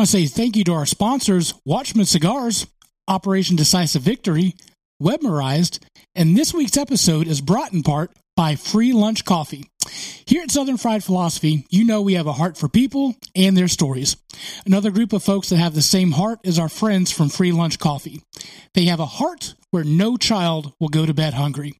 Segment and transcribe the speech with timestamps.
[0.00, 2.68] I say thank you to our sponsors, Watchman Cigars,
[3.08, 4.54] Operation Decisive Victory,
[5.02, 5.80] Webmerized,
[6.14, 9.68] and this week's episode is brought in part by Free Lunch Coffee.
[10.24, 13.66] Here at Southern Fried Philosophy, you know we have a heart for people and their
[13.66, 14.16] stories.
[14.64, 17.80] Another group of folks that have the same heart is our friends from Free Lunch
[17.80, 18.22] Coffee.
[18.74, 21.74] They have a heart where no child will go to bed hungry.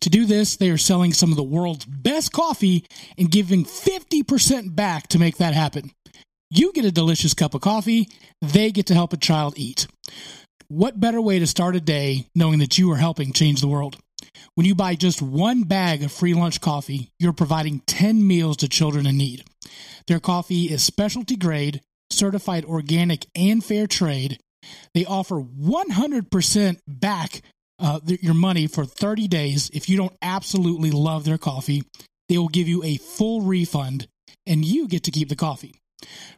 [0.00, 2.84] To do this, they are selling some of the world's best coffee
[3.16, 5.92] and giving 50% back to make that happen.
[6.52, 8.08] You get a delicious cup of coffee,
[8.42, 9.86] they get to help a child eat.
[10.66, 13.96] What better way to start a day knowing that you are helping change the world?
[14.56, 18.68] When you buy just one bag of free lunch coffee, you're providing 10 meals to
[18.68, 19.44] children in need.
[20.08, 24.40] Their coffee is specialty grade, certified organic, and fair trade.
[24.92, 27.42] They offer 100% back
[27.78, 29.70] uh, your money for 30 days.
[29.72, 31.84] If you don't absolutely love their coffee,
[32.28, 34.08] they will give you a full refund
[34.46, 35.79] and you get to keep the coffee.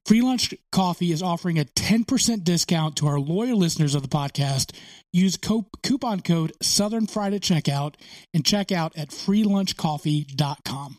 [0.05, 4.73] Free Lunch Coffee is offering a 10% discount to our loyal listeners of the podcast.
[5.13, 7.95] Use co- coupon code Southern Fried at checkout
[8.35, 10.99] and check out at freelunchcoffee.com.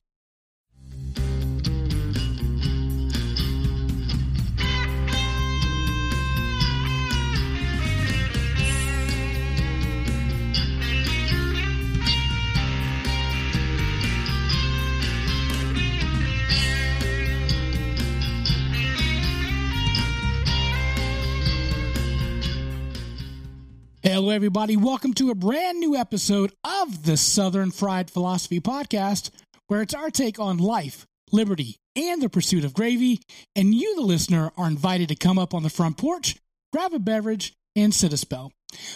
[24.06, 24.76] Hello, everybody.
[24.76, 29.30] Welcome to a brand new episode of the Southern Fried Philosophy Podcast,
[29.68, 33.22] where it's our take on life, liberty, and the pursuit of gravy.
[33.56, 36.36] And you, the listener, are invited to come up on the front porch,
[36.74, 38.52] grab a beverage, and sit a spell.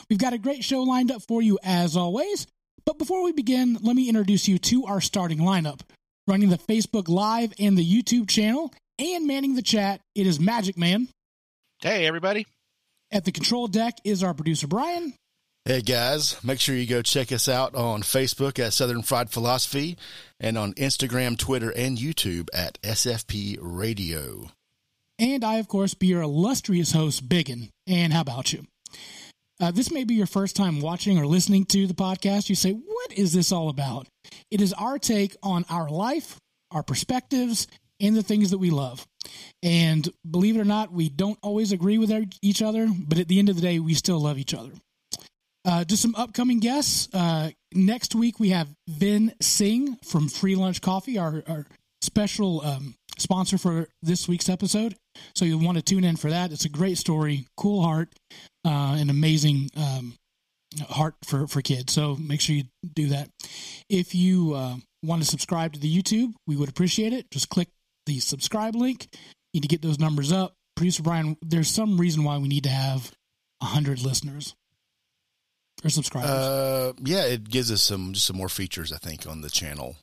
[0.09, 2.45] We've got a great show lined up for you as always.
[2.85, 5.79] But before we begin, let me introduce you to our starting lineup.
[6.27, 10.77] Running the Facebook Live and the YouTube channel, and manning the chat, it is Magic
[10.77, 11.07] Man.
[11.79, 12.45] Hey, everybody.
[13.11, 15.13] At the control deck is our producer, Brian.
[15.63, 19.97] Hey guys, make sure you go check us out on Facebook at Southern Fried Philosophy
[20.39, 24.49] and on Instagram, Twitter, and YouTube at SFP Radio.
[25.19, 27.69] And I, of course, be your illustrious host, Biggin.
[27.85, 28.65] And how about you?
[29.59, 32.47] Uh, this may be your first time watching or listening to the podcast.
[32.47, 34.07] You say, What is this all about?
[34.51, 36.37] It is our take on our life,
[36.71, 37.67] our perspectives,
[37.99, 39.05] and the things that we love.
[39.63, 43.39] And believe it or not, we don't always agree with each other, but at the
[43.39, 44.71] end of the day, we still love each other.
[45.65, 47.09] Uh, just some upcoming guests.
[47.13, 51.65] Uh, next week, we have Vin Singh from Free Lunch Coffee, our, our
[52.01, 54.95] special um, sponsor for this week's episode.
[55.35, 56.51] So you'll want to tune in for that.
[56.51, 58.09] It's a great story, cool heart,
[58.65, 60.13] uh, an amazing um,
[60.89, 61.91] heart for, for kids.
[61.91, 63.29] So make sure you do that.
[63.89, 67.29] If you uh, want to subscribe to the YouTube, we would appreciate it.
[67.31, 67.69] Just click
[68.07, 69.07] the subscribe link.
[69.53, 70.53] You Need to get those numbers up.
[70.75, 73.11] Producer Brian, there's some reason why we need to have
[73.61, 74.55] hundred listeners
[75.83, 76.29] or subscribers.
[76.29, 78.91] Uh, yeah, it gives us some just some more features.
[78.91, 79.97] I think on the channel.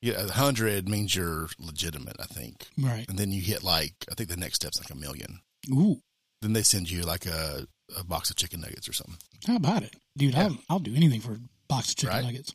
[0.00, 2.16] Yeah, hundred means you're legitimate.
[2.20, 2.66] I think.
[2.78, 3.08] Right.
[3.08, 5.40] And then you hit like I think the next step's like a million.
[5.70, 6.00] Ooh.
[6.40, 9.18] Then they send you like a, a box of chicken nuggets or something.
[9.46, 10.34] How about it, dude?
[10.34, 10.44] Yeah.
[10.44, 12.24] I'll, I'll do anything for a box of chicken right?
[12.24, 12.52] nuggets.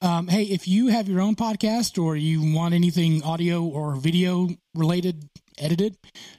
[0.00, 4.48] Um, hey, if you have your own podcast or you want anything audio or video
[4.74, 5.28] related
[5.58, 5.96] edited,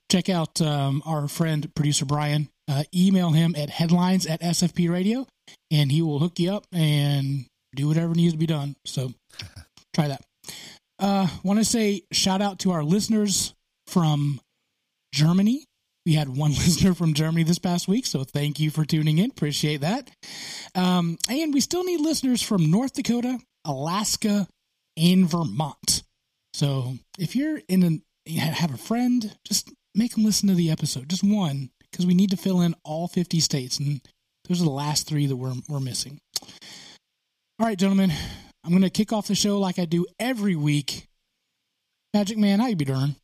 [0.10, 2.48] check out um, our friend producer Brian.
[2.70, 5.28] Uh, email him at headlines at SFP Radio,
[5.72, 8.76] and he will hook you up and do whatever needs to be done.
[8.86, 9.12] So
[9.94, 10.22] try that.
[10.98, 13.54] Uh, Want to say shout out to our listeners
[13.88, 14.40] from
[15.14, 15.66] Germany.
[16.06, 19.30] We had one listener from Germany this past week, so thank you for tuning in.
[19.32, 20.10] Appreciate that.
[20.76, 24.48] Um, and we still need listeners from North Dakota, Alaska,
[24.98, 26.04] and Vermont.
[26.54, 31.10] So if you're in a have a friend, just make them listen to the episode,
[31.10, 34.02] just one, because we need to fill in all 50 states, and
[34.48, 36.20] those are the last three that we're we're missing.
[37.60, 38.12] All right, gentlemen,
[38.64, 41.08] I'm going to kick off the show like I do every week.
[42.14, 43.16] Magic Man, how you be doing?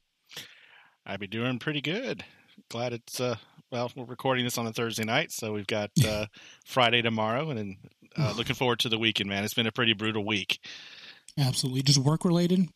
[1.06, 2.24] I be doing pretty good.
[2.70, 3.36] Glad it's uh
[3.72, 6.26] well, we're recording this on a Thursday night, so we've got uh
[6.66, 7.78] Friday tomorrow, and then
[8.18, 9.44] uh, looking forward to the weekend, man.
[9.44, 10.60] It's been a pretty brutal week.
[11.38, 11.82] Absolutely.
[11.82, 12.70] Just work related?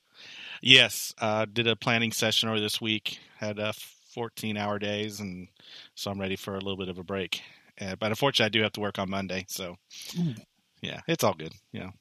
[0.62, 1.14] Yes.
[1.18, 3.20] Uh, did a planning session over this week.
[3.38, 3.72] Had uh,
[4.14, 5.48] 14 hour days, and
[5.96, 7.42] so I'm ready for a little bit of a break.
[7.80, 9.46] Uh, but unfortunately, I do have to work on Monday.
[9.48, 9.78] So,
[10.20, 10.36] Ooh.
[10.81, 11.54] yeah, it's all good.
[11.72, 11.92] You know,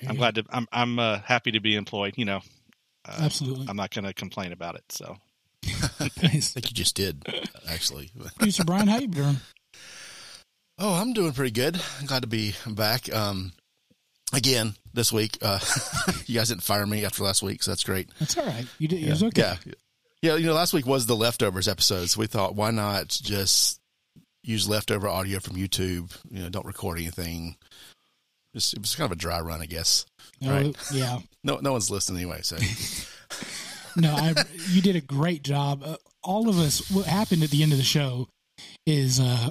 [0.00, 0.08] yeah.
[0.08, 2.14] I'm glad to, I'm, I'm uh, happy to be employed.
[2.16, 2.40] You know,
[3.06, 3.66] uh, absolutely.
[3.68, 4.84] I'm not going to complain about it.
[4.88, 5.16] So,
[6.00, 7.24] I think you just did,
[7.68, 8.10] actually.
[8.36, 9.36] Producer Brian, how you doing?
[10.78, 11.80] Oh, I'm doing pretty good.
[12.06, 13.12] glad to be back.
[13.14, 13.52] Um,
[14.32, 15.38] again this week.
[15.40, 15.60] Uh,
[16.26, 18.10] you guys didn't fire me after last week, so that's great.
[18.18, 18.66] That's all right.
[18.78, 19.02] You did.
[19.02, 19.54] It was okay.
[19.64, 19.72] Yeah,
[20.22, 23.78] Yeah, you know, last week was the leftovers episode, so we thought, why not just
[24.42, 26.16] use leftover audio from YouTube?
[26.30, 27.56] You know, don't record anything.
[28.54, 30.06] Just, it was kind of a dry run, I guess.
[30.44, 30.76] Oh, Right.
[30.92, 31.18] yeah.
[31.44, 32.40] No, no one's listening anyway.
[32.42, 32.56] So
[33.96, 34.34] No, I,
[34.70, 35.82] you did a great job.
[35.84, 38.28] Uh, all of us, what happened at the end of the show
[38.86, 39.50] is uh,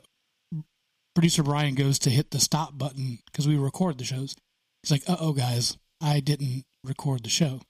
[1.13, 4.35] producer Brian goes to hit the stop button because we record the shows.
[4.81, 7.61] He's like, uh oh, guys, I didn't record the show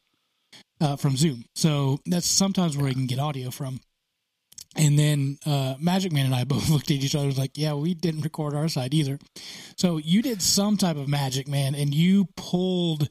[0.81, 1.45] uh, from Zoom.
[1.55, 3.79] So that's sometimes where we can get audio from.
[4.75, 7.93] And then uh, Magic Man and I both looked at each other like, yeah, we
[7.93, 9.19] didn't record our side either.
[9.77, 13.09] So you did some type of Magic Man and you pulled,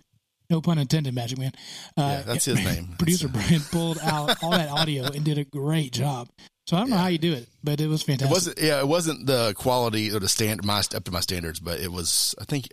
[0.53, 1.51] no pun intended, Magic Man.
[1.97, 2.95] Uh, yeah, that's his name.
[2.99, 6.29] producer Brian pulled out all that audio and did a great job.
[6.69, 8.33] So I don't know how you do it, but it was It fantastic.
[8.33, 8.59] wasn't.
[8.61, 11.91] Yeah, it wasn't the quality or the stand my up to my standards, but it
[11.91, 12.37] was.
[12.41, 12.69] I think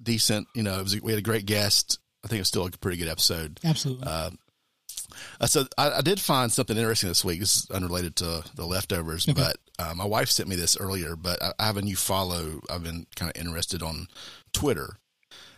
[0.00, 0.46] decent.
[0.54, 1.00] You know, it was.
[1.02, 1.98] We had a great guest.
[2.24, 3.58] I think it was still a pretty good episode.
[3.64, 4.06] Absolutely.
[4.06, 4.30] Uh,
[5.40, 7.40] uh, so I, I did find something interesting this week.
[7.40, 9.42] This is unrelated to the leftovers, Okay.
[9.42, 11.16] but uh, my wife sent me this earlier.
[11.16, 12.60] But I, I have a new follow.
[12.70, 14.06] I've been kind of interested on
[14.52, 14.98] Twitter.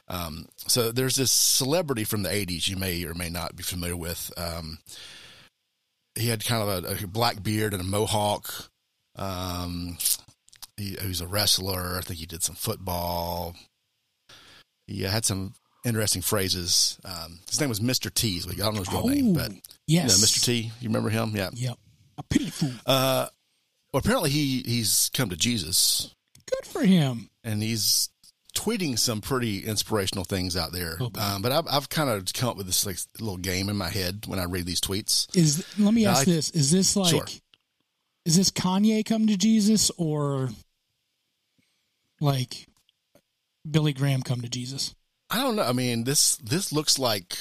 [0.08, 3.96] Um, so there's this celebrity from the '80s you may or may not be familiar
[3.96, 4.30] with.
[4.36, 4.78] Um,
[6.14, 8.70] he had kind of a, a black beard and a mohawk.
[9.16, 9.96] Um,
[10.76, 11.96] he, he was a wrestler.
[11.96, 13.54] I think he did some football.
[14.86, 15.54] He had some
[15.84, 16.98] interesting phrases.
[17.04, 18.12] Um, his name was Mr.
[18.12, 18.38] T.
[18.40, 20.08] So I don't know his real name, Oh, but you yes.
[20.08, 20.44] know, Mr.
[20.44, 20.70] T.
[20.80, 21.32] You remember him?
[21.34, 21.50] Yeah.
[21.54, 21.78] Yep.
[22.18, 22.72] A pity fool.
[22.86, 23.26] Uh,
[23.92, 26.14] well, apparently he he's come to Jesus
[26.50, 27.30] Good for him.
[27.42, 28.08] and he's
[28.54, 30.96] tweeting some pretty inspirational things out there.
[31.00, 33.76] Oh, um, but I've, I've kind of come up with this like little game in
[33.76, 35.34] my head when I read these tweets.
[35.36, 37.26] Is let me ask like- this: Is this like, Sure.
[38.24, 40.50] is this Kanye come to Jesus or
[42.20, 42.66] like
[43.68, 44.94] Billy Graham come to Jesus?
[45.30, 45.62] I don't know.
[45.64, 47.36] I mean, this this looks like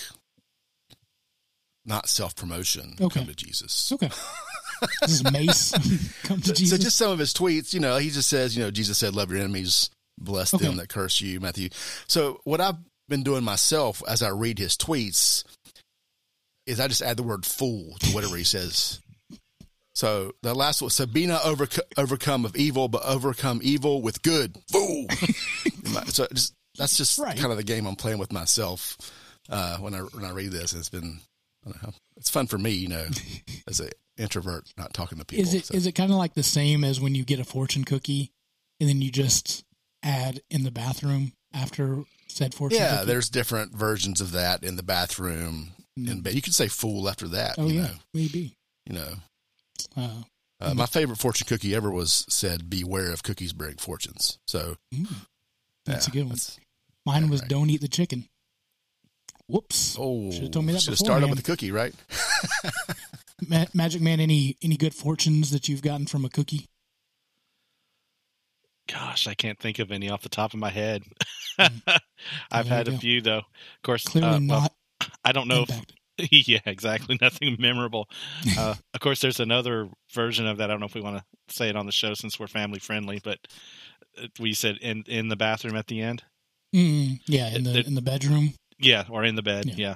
[1.85, 2.95] not self promotion.
[2.99, 3.19] Okay.
[3.19, 3.91] Come to Jesus.
[3.91, 4.09] Okay.
[5.01, 5.71] this is Mase
[6.23, 6.77] come to Jesus.
[6.77, 9.15] So just some of his tweets, you know, he just says, you know, Jesus said,
[9.15, 10.65] "Love your enemies, bless Okay.
[10.65, 11.69] them that curse you." Matthew.
[12.07, 12.77] So what I've
[13.09, 15.43] been doing myself as I read his tweets
[16.65, 18.99] is I just add the word "fool" to whatever he says.
[19.95, 24.57] So the last one, Sabina overc overcome of evil, but overcome evil with good.
[24.71, 25.05] Fool.
[26.05, 27.37] so just, that's just Right.
[27.37, 28.97] kind of the game I'm playing with myself
[29.49, 30.73] uh, when I when I read this.
[30.73, 31.19] It's been,
[31.65, 33.05] I don't know, it's fun for me, you know,
[33.67, 35.43] as an introvert, not talking to people.
[35.43, 35.89] is it is so.
[35.89, 38.31] it kind of like the same as when you get a fortune cookie
[38.79, 39.63] and then you just
[40.03, 43.05] add in the bathroom after said fortune Yeah, cookie?
[43.07, 45.71] there's different versions of that in the bathroom.
[45.95, 47.55] In bed, you could say "fool" after that.
[47.59, 48.55] oh you yeah, know, maybe.
[48.87, 49.13] you know.
[49.95, 50.23] Uh,
[50.59, 55.07] Uh, my favorite fortune cookie ever was said, "Beware of cookies bring fortunes." So mm,
[55.85, 56.37] that's yeah, a good one.
[57.05, 57.49] Mine was right.
[57.49, 58.27] don't eat the chicken.
[59.47, 59.95] Whoops.
[59.99, 61.93] Oh, Should've told me that Should have started with a cookie, right?
[63.47, 66.67] Ma- Magic Man, any any good fortunes that you've gotten from a cookie?
[68.91, 71.03] Gosh, I can't think of any off the top of my head.
[71.59, 71.99] Mm.
[72.51, 72.97] I've had a go.
[72.97, 73.37] few though.
[73.39, 74.73] Of course, Clearly uh, well, not
[75.23, 75.65] I don't know.
[76.17, 77.15] If, yeah, exactly.
[77.21, 78.09] Nothing memorable.
[78.57, 80.63] Uh, of course, there's another version of that.
[80.69, 82.79] I don't know if we want to say it on the show since we're family
[82.79, 83.37] friendly, but
[84.19, 86.23] uh, we said in in the bathroom at the end.
[86.75, 88.53] Mm, yeah, in the It- in the bedroom.
[88.79, 89.65] Yeah, or in the bed.
[89.65, 89.95] Yeah.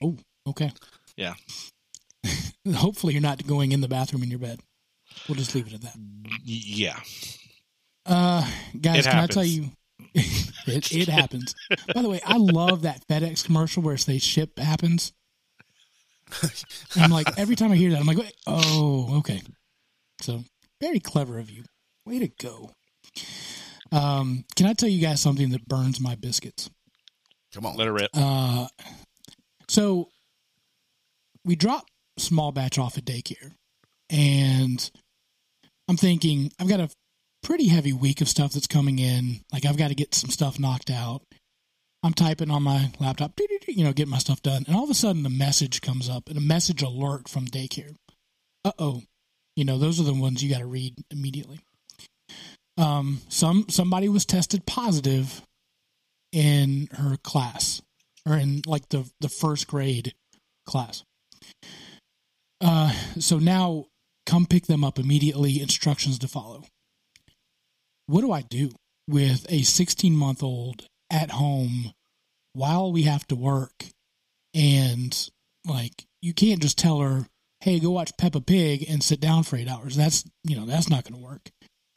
[0.00, 0.10] Yeah.
[0.48, 0.72] Okay.
[1.16, 1.34] Yeah.
[2.74, 4.60] Hopefully, you're not going in the bathroom in your bed.
[5.28, 5.96] We'll just leave it at that.
[6.42, 6.98] Yeah.
[8.06, 8.48] Uh,
[8.80, 9.70] guys, It can I tell you?
[10.14, 11.54] it, it happens.
[11.94, 15.12] By the way, I love that FedEx commercial where it says "ship happens."
[16.96, 19.42] I'm like every time I hear that, I'm like, "Wait, oh, okay.
[20.20, 20.44] So
[20.80, 21.64] very clever of you.
[22.04, 22.70] Way to go.
[23.92, 26.70] Um, can I tell you guys something that burns my biscuits?
[27.54, 28.10] Come on, Let it rip.
[28.14, 28.66] Uh,
[29.68, 30.08] so
[31.44, 31.86] we drop
[32.18, 33.52] small batch off at daycare,
[34.10, 34.90] and
[35.88, 36.88] I'm thinking I've got a
[37.46, 39.40] pretty heavy week of stuff that's coming in.
[39.52, 41.22] Like I've got to get some stuff knocked out.
[42.02, 43.38] I'm typing on my laptop,
[43.68, 46.28] you know, get my stuff done, and all of a sudden a message comes up,
[46.28, 47.94] and a message alert from daycare.
[48.64, 49.02] Uh oh,
[49.54, 51.60] you know, those are the ones you got to read immediately.
[52.78, 55.40] Um, some somebody was tested positive
[56.32, 57.80] in her class
[58.28, 60.14] or in like the the first grade
[60.66, 61.04] class.
[62.60, 63.86] Uh, so now
[64.26, 65.60] come pick them up immediately.
[65.60, 66.64] Instructions to follow.
[68.06, 68.70] What do I do
[69.08, 71.92] with a 16 month old at home
[72.52, 73.86] while we have to work?
[74.54, 75.30] And
[75.66, 77.26] like, you can't just tell her,
[77.60, 80.88] "Hey, go watch Peppa Pig and sit down for eight hours." That's you know that's
[80.88, 81.50] not going to work.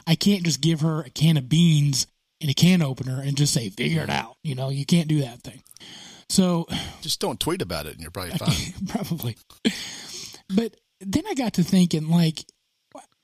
[0.06, 2.08] I can't just give her a can of beans
[2.42, 5.22] and a can opener and just say, "Figure it out." You know, you can't do
[5.22, 5.62] that thing.
[6.30, 6.68] So
[7.02, 8.74] just don't tweet about it, and you're probably fine.
[8.88, 9.38] probably.
[10.54, 12.44] But then I got to thinking, like,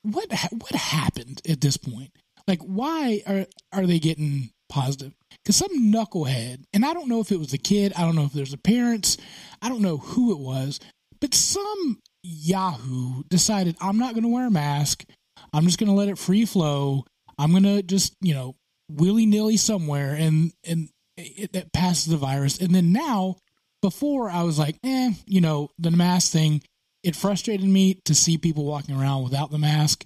[0.02, 2.10] what what happened at this point?
[2.46, 5.14] Like, why are are they getting positive?
[5.42, 8.24] Because some knucklehead, and I don't know if it was the kid, I don't know
[8.24, 9.16] if there's the parents,
[9.62, 10.80] I don't know who it was,
[11.20, 15.04] but some Yahoo decided I'm not going to wear a mask.
[15.52, 17.04] I'm just going to let it free flow.
[17.38, 18.56] I'm going to just you know
[18.90, 22.58] willy nilly somewhere, and and it, it passes the virus.
[22.58, 23.36] And then now,
[23.82, 26.62] before I was like, eh, you know, the mask thing
[27.06, 30.04] it frustrated me to see people walking around without the mask.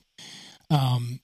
[0.69, 1.21] Um,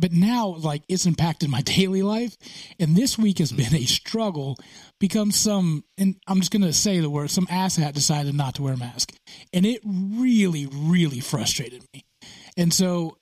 [0.00, 2.36] but now, like, it's impacted my daily life.
[2.78, 4.56] And this week has been a struggle
[4.98, 8.62] because some, and I'm just going to say the word, some asshat decided not to
[8.62, 9.12] wear a mask.
[9.52, 12.04] And it really, really frustrated me.
[12.56, 13.18] And so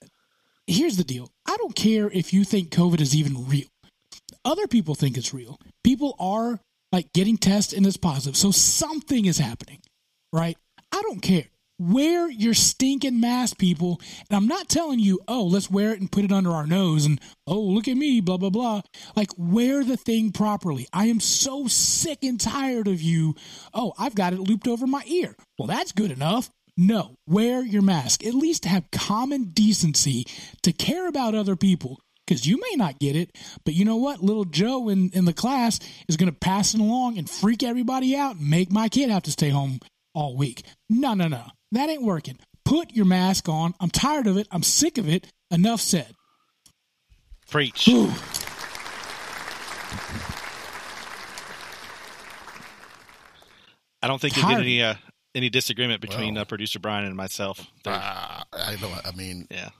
[0.66, 3.68] here's the deal I don't care if you think COVID is even real.
[4.44, 5.58] Other people think it's real.
[5.82, 6.60] People are
[6.92, 8.36] like getting tests and it's positive.
[8.36, 9.80] So something is happening,
[10.32, 10.56] right?
[10.92, 11.44] I don't care.
[11.78, 14.00] Wear your stinking mask, people.
[14.28, 17.06] And I'm not telling you, oh, let's wear it and put it under our nose
[17.06, 18.82] and, oh, look at me, blah, blah, blah.
[19.14, 20.88] Like, wear the thing properly.
[20.92, 23.36] I am so sick and tired of you.
[23.72, 25.36] Oh, I've got it looped over my ear.
[25.56, 26.50] Well, that's good enough.
[26.76, 28.24] No, wear your mask.
[28.24, 30.26] At least have common decency
[30.62, 33.30] to care about other people because you may not get it,
[33.64, 34.22] but you know what?
[34.22, 38.14] Little Joe in, in the class is going to pass it along and freak everybody
[38.14, 39.80] out and make my kid have to stay home
[40.14, 40.64] all week.
[40.88, 41.46] No, no, no.
[41.72, 42.38] That ain't working.
[42.64, 43.74] Put your mask on.
[43.80, 44.46] I'm tired of it.
[44.50, 45.30] I'm sick of it.
[45.50, 46.14] Enough said.
[47.50, 47.86] Preach.
[47.86, 48.12] Whew.
[54.02, 54.48] I don't think Tired.
[54.56, 54.94] there's any uh,
[55.34, 56.42] any disagreement between Well.
[56.42, 57.66] uh, producer Brian and myself.
[57.84, 59.06] There- Uh, I don't.
[59.06, 59.70] I mean, yeah,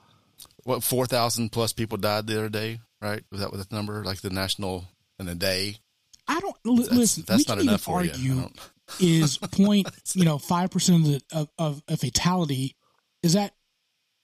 [0.64, 3.22] what four thousand plus people died the other day, right?
[3.30, 4.04] Was that what the number?
[4.04, 4.86] Like the national
[5.18, 5.76] in a day?
[6.26, 7.24] I don't li- That's, listen.
[7.26, 8.10] that's we not can even enough for you.
[8.10, 8.60] Argue don't-
[9.00, 12.76] is point you know five percent of the of, of a fatality
[13.22, 13.54] is that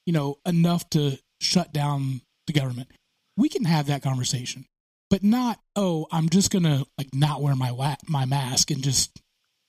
[0.06, 2.90] you know enough to shut down the government.
[3.36, 4.66] We can have that conversation,
[5.10, 9.20] but not oh I'm just gonna like not wear my wa- my mask and just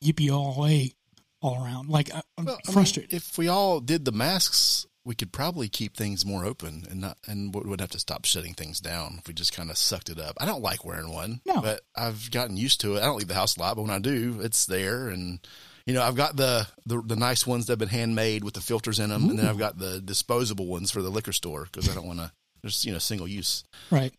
[0.04, 0.94] yippee all way
[1.42, 1.90] all around.
[1.90, 3.14] Like I'm Well, I mean, frustrated.
[3.14, 7.18] if we all did the masks, we could probably keep things more open and not,
[7.28, 10.10] and we would have to stop shutting things down if we just kind of sucked
[10.10, 10.36] it up.
[10.40, 11.62] I don't like wearing one, No.
[11.62, 13.02] but I've gotten used to it.
[13.02, 15.10] I don't leave the house a lot, but when I do, it's there.
[15.10, 15.40] And
[15.86, 18.62] you know, I've got the the, the nice ones that have been handmade with the
[18.62, 21.88] filters in them, and then I've got the disposable ones for the liquor store because
[21.88, 22.32] I don't want to.
[22.64, 23.64] There's you know single use.
[23.92, 24.12] Right.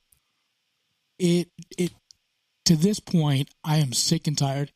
[1.19, 1.93] It it
[2.67, 4.71] to this point, I am sick and tired,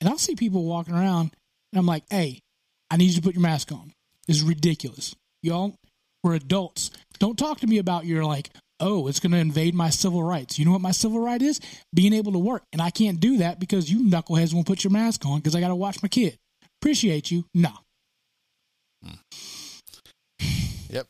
[0.00, 1.32] and I'll see people walking around,
[1.72, 2.42] and I'm like, "Hey,
[2.90, 3.92] I need you to put your mask on.
[4.26, 5.74] This is ridiculous, y'all.
[6.24, 6.90] We're adults.
[7.18, 10.58] Don't talk to me about your like, oh, it's going to invade my civil rights.
[10.58, 11.60] You know what my civil right is?
[11.94, 14.90] Being able to work, and I can't do that because you knuckleheads won't put your
[14.90, 16.36] mask on because I got to watch my kid.
[16.80, 17.70] Appreciate you, no.
[20.90, 21.06] Yep,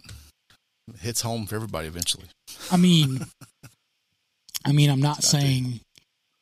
[1.01, 2.27] hits home for everybody eventually.
[2.71, 3.21] I mean,
[4.65, 5.81] I mean, I'm not saying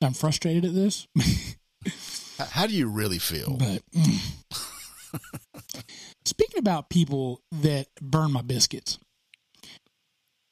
[0.03, 1.07] I'm frustrated at this,
[2.39, 3.57] How, how do you really feel?
[3.59, 4.33] but mm.
[6.27, 8.99] speaking about people that burn my biscuits,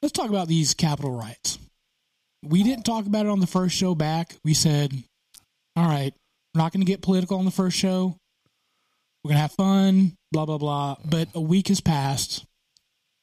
[0.02, 1.58] let's talk about these Capitol riots.
[2.42, 4.36] We didn't talk about it on the first show back.
[4.44, 4.92] We said,
[5.76, 6.12] all right,
[6.54, 8.16] we're not going to get political on the first show.
[9.22, 10.96] We're going to have fun, blah, blah, blah.
[11.04, 12.44] But a week has passed.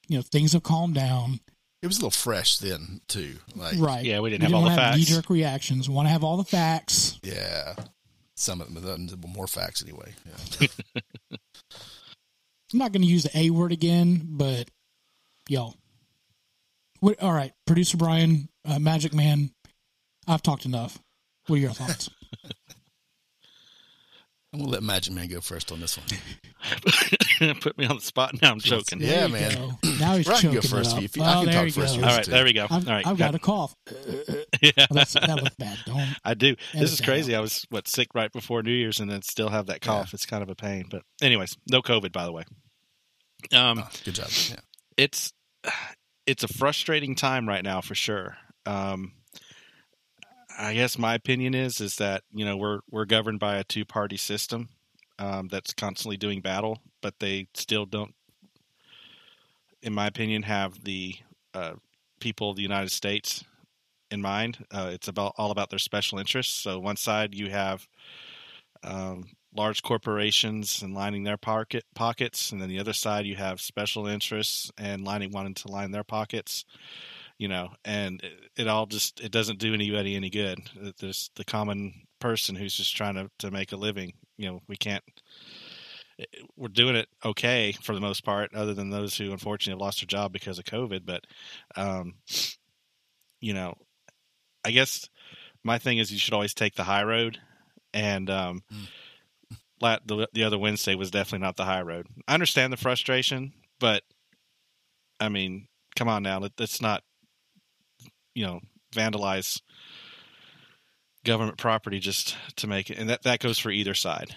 [0.08, 1.39] You know, things have calmed down.
[1.84, 3.36] It was a little fresh then too.
[3.55, 4.03] Like Right.
[4.03, 4.98] Yeah, we didn't have all wanna the facts.
[4.98, 5.88] knee-jerk reactions.
[5.88, 7.20] We want to have all the facts.
[7.24, 7.75] Yeah.
[8.36, 10.13] Some of them, more facts anyway.
[10.60, 10.67] Yeah.
[12.73, 14.69] I'm not going to use the A word again, but
[15.49, 15.73] yo,
[16.99, 17.21] what?
[17.21, 19.51] All right, producer Brian, uh, Magic Man,
[20.27, 20.99] I've talked enough.
[21.47, 22.09] What are your thoughts?
[24.53, 27.53] I'm gonna let Magic Man go first on this one.
[27.62, 28.34] Put me on the spot.
[28.41, 29.00] Now I'm choking.
[29.00, 29.55] Yeah, There man.
[29.55, 29.72] go.
[30.00, 31.03] Now he's Or I can choking go first it up.
[31.03, 31.96] if you- I oh, can talk first goes.
[31.98, 32.63] if All right, there we go.
[32.70, 33.74] I've, All right, I've got a cough.
[34.62, 35.77] yeah, that's, that was bad.
[35.86, 36.01] Don't.
[36.25, 36.58] I do.
[36.74, 37.34] This is that crazy.
[37.34, 40.13] I was what sick right before New Year's and then still have that cough.
[40.13, 40.86] It's kind of a pain.
[40.91, 42.43] But anyways, no COVID by the way.
[43.53, 44.27] Um, Oh, good job.
[44.50, 44.58] Yeah.
[44.98, 45.31] it's
[46.27, 48.36] it's a frustrating time right now for sure.
[48.65, 49.13] Um,
[50.58, 53.86] I guess my opinion is is that you know we're we're governed by a two
[53.86, 54.70] party system
[55.20, 58.13] um, that's constantly doing battle, but they still don't,
[59.81, 61.15] in my opinion, have the
[61.53, 61.74] uh,
[62.20, 63.43] people of the United States
[64.10, 64.65] in mind.
[64.72, 66.53] Uh, it's about all about their special interests.
[66.53, 67.88] So one side you have
[68.84, 73.62] um, large corporations and lining their pocket pockets, and then the other side you have
[73.62, 76.65] special interests and lining wanting to line their pockets.
[77.41, 80.60] You know, and it, it all just it doesn't do anybody any good.
[81.00, 84.13] There's the common person who's just trying to to make a living.
[84.38, 85.03] You know, we can't.
[86.55, 90.01] we're doing it okay for the most part, other than those who unfortunately have lost
[90.01, 91.05] their job because of COVID.
[91.05, 91.25] But,
[91.75, 92.15] um,
[93.39, 93.74] you know,
[94.63, 95.10] I guess
[95.63, 97.39] my thing is you should always take the high road,
[97.93, 100.00] and um, mm.
[100.05, 102.07] the the other Wednesday was definitely not the high road.
[102.27, 104.03] I understand the frustration, but
[105.19, 107.03] I mean, come on now, let, let's not,
[108.33, 108.59] you know,
[108.93, 109.61] vandalize
[111.23, 114.35] government property just to make it, and that that goes for either side.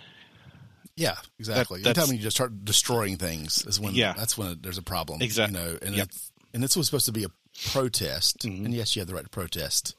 [0.97, 1.83] Yeah, exactly.
[1.83, 4.13] That, Anytime you just start destroying things is when yeah.
[4.17, 5.23] that's when there's a problem.
[5.23, 5.59] Exactly.
[5.59, 6.07] You know, and yep.
[6.07, 7.29] it's and this was supposed to be a
[7.73, 8.67] protest, mm-hmm.
[8.67, 9.97] and yes, you have the right to protest.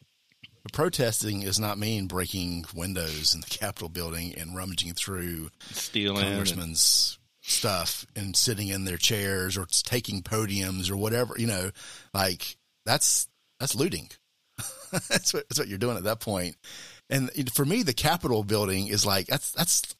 [0.64, 6.24] But protesting does not mean breaking windows in the Capitol building and rummaging through stealing
[6.24, 7.52] congressmen's and...
[7.52, 11.36] stuff and sitting in their chairs or taking podiums or whatever.
[11.38, 11.72] You know,
[12.14, 13.28] like that's
[13.60, 14.10] that's looting.
[15.10, 16.56] that's what that's what you're doing at that point.
[17.10, 19.96] And for me, the Capitol building is like that's that's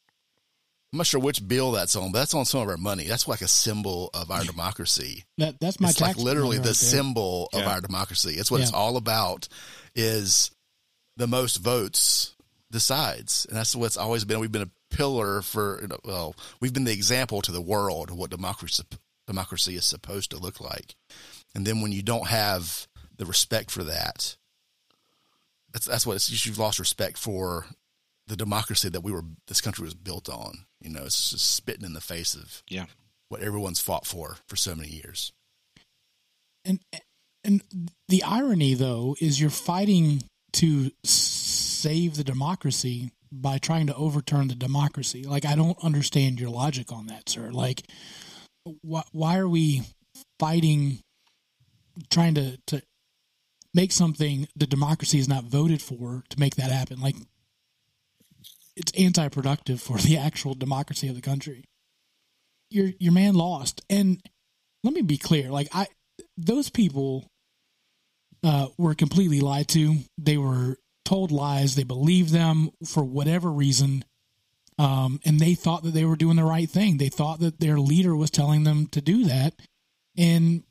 [0.92, 3.04] I'm not sure which bill that's on, but that's on some of our money.
[3.04, 5.24] That's like a symbol of our democracy.
[5.38, 7.60] That that's my it's like literally the right symbol yeah.
[7.60, 8.34] of our democracy.
[8.34, 8.64] It's what yeah.
[8.64, 9.48] it's all about.
[9.94, 10.50] Is
[11.16, 12.34] the most votes
[12.70, 14.40] decides, and that's what's always been.
[14.40, 18.30] We've been a pillar for well, we've been the example to the world of what
[18.30, 18.84] democracy
[19.26, 20.94] democracy is supposed to look like.
[21.54, 22.86] And then when you don't have
[23.18, 24.36] the respect for that,
[25.72, 26.46] that's that's what it's.
[26.46, 27.66] You've lost respect for
[28.26, 30.66] the democracy that we were this country was built on.
[30.80, 32.86] You know, it's just spitting in the face of yeah
[33.28, 35.32] what everyone's fought for for so many years.
[36.64, 36.80] And
[37.44, 37.62] and
[38.08, 44.54] the irony though is you're fighting to save the democracy by trying to overturn the
[44.54, 45.24] democracy.
[45.24, 47.50] Like I don't understand your logic on that, sir.
[47.52, 47.82] Like
[48.82, 49.82] why why are we
[50.38, 51.00] fighting
[52.10, 52.82] trying to to
[53.76, 57.00] make something the democracy is not voted for to make that happen?
[57.00, 57.14] Like
[58.74, 61.64] it's anti-productive for the actual democracy of the country.
[62.70, 64.20] Your your man lost, and
[64.82, 65.86] let me be clear: like I,
[66.36, 67.30] those people
[68.42, 69.96] uh, were completely lied to.
[70.18, 71.76] They were told lies.
[71.76, 74.04] They believed them for whatever reason,
[74.78, 76.98] um, and they thought that they were doing the right thing.
[76.98, 79.54] They thought that their leader was telling them to do that,
[80.18, 80.64] and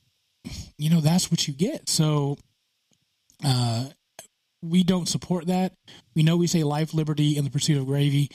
[0.77, 1.87] you know that's what you get.
[1.87, 2.37] So,
[3.43, 3.85] uh,
[4.69, 5.73] we don't support that.
[6.15, 8.29] We know we say life, liberty, and the pursuit of gravy,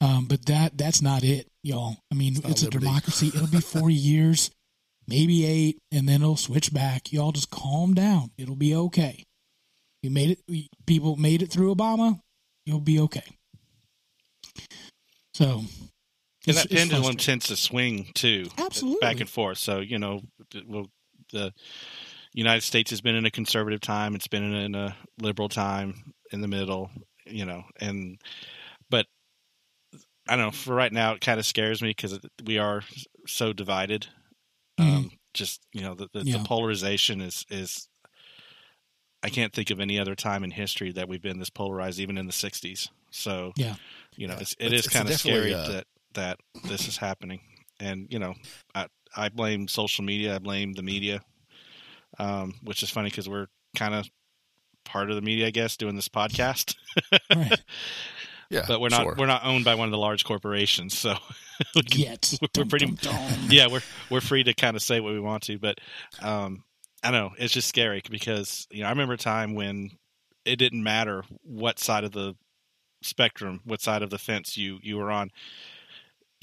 [0.00, 1.96] um, but that that's not it, y'all.
[2.10, 3.28] I mean, it's, it's a democracy.
[3.28, 4.50] It'll be four years,
[5.06, 7.12] maybe eight, and then it'll switch back.
[7.12, 8.30] Y'all just calm down.
[8.38, 9.24] It'll be okay.
[10.02, 10.38] We made it.
[10.48, 12.20] We, people made it through Obama.
[12.66, 13.24] You'll be okay.
[15.34, 15.64] So,
[16.46, 19.58] and that pendulum tends to swing too, absolutely back and forth.
[19.58, 20.22] So you know,
[20.66, 20.86] well,
[21.32, 21.52] the
[22.34, 24.14] United States has been in a conservative time.
[24.14, 26.90] It's been in a liberal time in the middle,
[27.26, 28.20] you know, and
[28.90, 29.06] but
[30.28, 30.50] I don't know.
[30.50, 32.82] For right now, it kind of scares me because we are
[33.26, 34.08] so divided.
[34.78, 34.96] Mm-hmm.
[34.96, 36.38] Um, just you know, the, the, yeah.
[36.38, 37.88] the, polarization is is.
[39.22, 42.18] I can't think of any other time in history that we've been this polarized, even
[42.18, 42.90] in the '60s.
[43.10, 43.76] So, yeah,
[44.16, 45.68] you know, it's, it it's, is kind of scary uh...
[45.68, 47.40] that that this is happening.
[47.78, 48.34] And you know,
[48.74, 50.34] I I blame social media.
[50.34, 51.20] I blame the media
[52.18, 53.46] um, which is funny because we're
[53.76, 54.08] kind of
[54.84, 56.76] part of the media, I guess, doing this podcast.
[57.34, 57.60] right.
[58.50, 59.14] Yeah, but we're not sure.
[59.16, 61.16] we're not owned by one of the large corporations, so
[61.74, 62.34] we can, Yet.
[62.42, 63.38] we're dum, pretty dum, dum.
[63.48, 65.58] yeah we're we're free to kind of say what we want to.
[65.58, 65.78] But
[66.20, 66.62] um,
[67.02, 69.92] I don't know it's just scary because you know I remember a time when
[70.44, 72.36] it didn't matter what side of the
[73.02, 75.30] spectrum, what side of the fence you you were on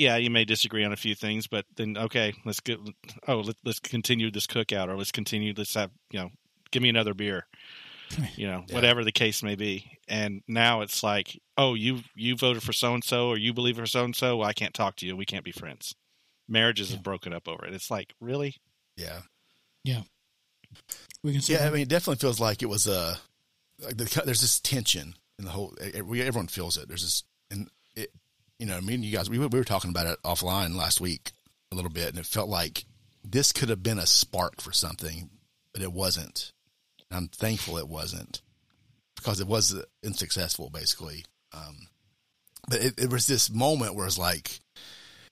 [0.01, 2.79] yeah, you may disagree on a few things, but then okay, let's get
[3.27, 6.29] oh let, us continue this cookout or let's continue let's have you know
[6.71, 7.45] give me another beer,
[8.35, 8.75] you know yeah.
[8.75, 9.99] whatever the case may be.
[10.07, 13.77] And now it's like oh you you voted for so and so or you believe
[13.77, 15.93] for so and so, well, I can't talk to you, we can't be friends.
[16.49, 16.95] Marriages yeah.
[16.95, 17.73] have broken up over it.
[17.73, 18.55] It's like really,
[18.97, 19.21] yeah,
[19.83, 20.01] yeah.
[21.23, 21.41] We can.
[21.41, 21.53] See.
[21.53, 22.93] Yeah, I mean, it definitely feels like it was a.
[22.93, 23.15] Uh,
[23.83, 25.75] like the, there's this tension in the whole.
[25.93, 26.87] Everyone feels it.
[26.87, 27.71] There's this, and it,
[28.61, 31.31] you know, me and you guys, we, we were talking about it offline last week
[31.71, 32.85] a little bit, and it felt like
[33.23, 35.31] this could have been a spark for something,
[35.73, 36.53] but it wasn't.
[37.09, 38.43] And I'm thankful it wasn't
[39.15, 41.25] because it was unsuccessful, basically.
[41.53, 41.87] Um,
[42.69, 44.59] but it, it was this moment where it's like,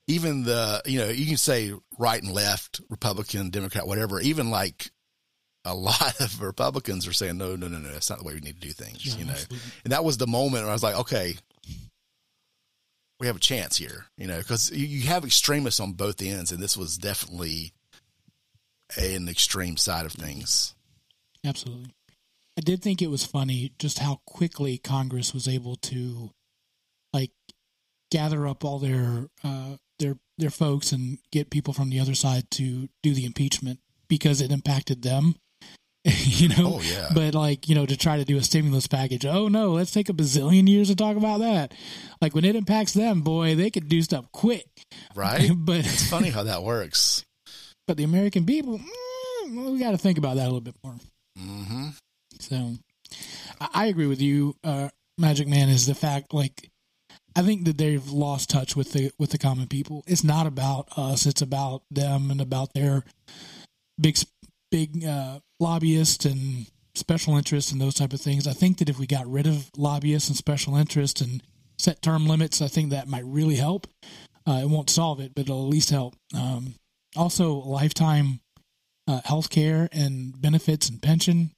[0.07, 4.89] even the, you know, you can say right and left, Republican, Democrat, whatever, even like
[5.65, 8.39] a lot of Republicans are saying, no, no, no, no, that's not the way we
[8.39, 9.33] need to do things, yeah, you know?
[9.33, 9.71] Absolutely.
[9.83, 11.35] And that was the moment where I was like, okay,
[13.19, 16.61] we have a chance here, you know, because you have extremists on both ends, and
[16.61, 17.73] this was definitely
[18.97, 20.73] an extreme side of things.
[21.45, 21.93] Absolutely.
[22.57, 26.31] I did think it was funny just how quickly Congress was able to,
[27.13, 27.31] like,
[28.11, 32.49] gather up all their uh, their their folks and get people from the other side
[32.51, 35.35] to do the impeachment because it impacted them.
[36.23, 37.09] you know, Oh, yeah.
[37.13, 39.25] but like you know to try to do a stimulus package.
[39.25, 41.73] Oh no, let's take a bazillion years to talk about that.
[42.21, 44.65] Like when it impacts them, boy, they could do stuff quick.
[45.15, 45.49] right?
[45.55, 47.23] but It's funny how that works.
[47.87, 50.75] but the American people, mm, well, we got to think about that a little bit
[50.83, 50.95] more.
[51.37, 51.89] hmm
[52.39, 52.73] So
[53.61, 55.69] I, I agree with you, uh, Magic Man.
[55.69, 56.69] Is the fact like
[57.35, 60.03] I think that they've lost touch with the with the common people.
[60.07, 63.03] It's not about us; it's about them and about their
[63.99, 64.17] big
[64.71, 68.47] big uh, lobbyists and special interests and those type of things.
[68.47, 71.41] I think that if we got rid of lobbyists and special interests and
[71.77, 73.87] set term limits, I think that might really help.
[74.47, 76.15] Uh, it won't solve it, but it'll at least help.
[76.35, 76.75] Um,
[77.15, 78.39] also, lifetime
[79.07, 81.51] uh, health care and benefits and pension.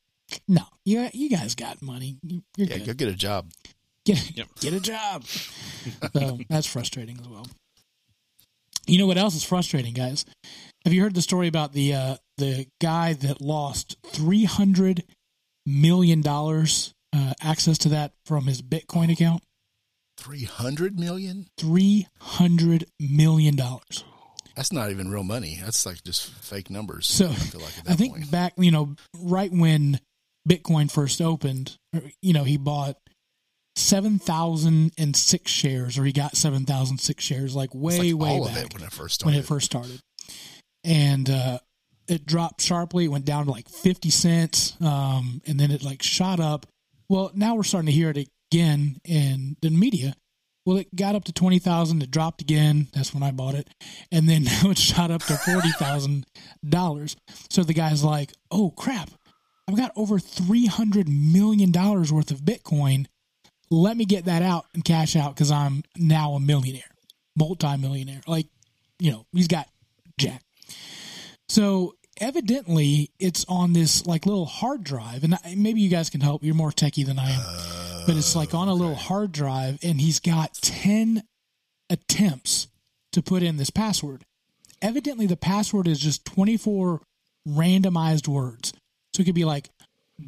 [0.48, 2.18] No, you you guys got money.
[2.24, 2.86] You- You're Yeah, good.
[2.88, 3.52] go get a job.
[4.06, 4.48] Get Yep.
[4.62, 5.26] get a job.
[6.14, 7.48] so that's frustrating as well.
[8.88, 10.26] You know what else is frustrating, guys?
[10.84, 15.04] Have you heard the story about the uh, the guy that lost three hundred
[15.66, 19.44] million dollars uh, access to that from his Bitcoin account?
[20.18, 21.48] Three hundred million?
[21.58, 24.04] Three hundred million dollars.
[24.56, 25.60] That's not even real money.
[25.64, 27.08] That's like just fake numbers.
[27.08, 28.32] So, I feel like at that I think point.
[28.32, 30.00] back, you know, right when
[30.48, 31.78] Bitcoin first opened,
[32.22, 32.98] you know, he bought
[33.76, 38.92] 7,006 shares, or he got 7,006 shares, like way, like way back it when it
[38.92, 40.00] first when it first started.
[40.84, 41.60] And uh,
[42.08, 43.06] it dropped sharply.
[43.06, 44.76] It went down to like 50 cents.
[44.82, 46.66] Um, and then it like shot up.
[47.10, 50.16] Well, now we're starting to hear it again in the media.
[50.66, 52.04] Well, it got up to 20,000.
[52.04, 52.88] It dropped again.
[52.94, 53.70] That's when I bought it.
[54.12, 57.16] And then now it's shot up to $40,000.
[57.50, 59.10] So the guy's like, oh crap,
[59.68, 63.06] I've got over $300 million worth of Bitcoin.
[63.70, 66.84] Let me get that out and cash out because I'm now a millionaire,
[67.38, 68.22] multi-millionaire.
[68.28, 68.48] Like,
[69.00, 69.68] you know, he's got
[70.18, 70.44] jack.
[71.50, 76.44] So evidently it's on this like little hard drive and maybe you guys can help.
[76.44, 78.06] You're more techie than I am.
[78.08, 81.24] but it's like on a little hard drive and he's got 10
[81.90, 82.68] attempts
[83.12, 84.24] to put in this password.
[84.82, 87.02] Evidently the password is just 24
[87.48, 88.74] randomized words.
[89.14, 89.70] So it could be like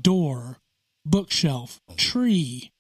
[0.02, 0.58] door,
[1.06, 2.72] bookshelf, tree,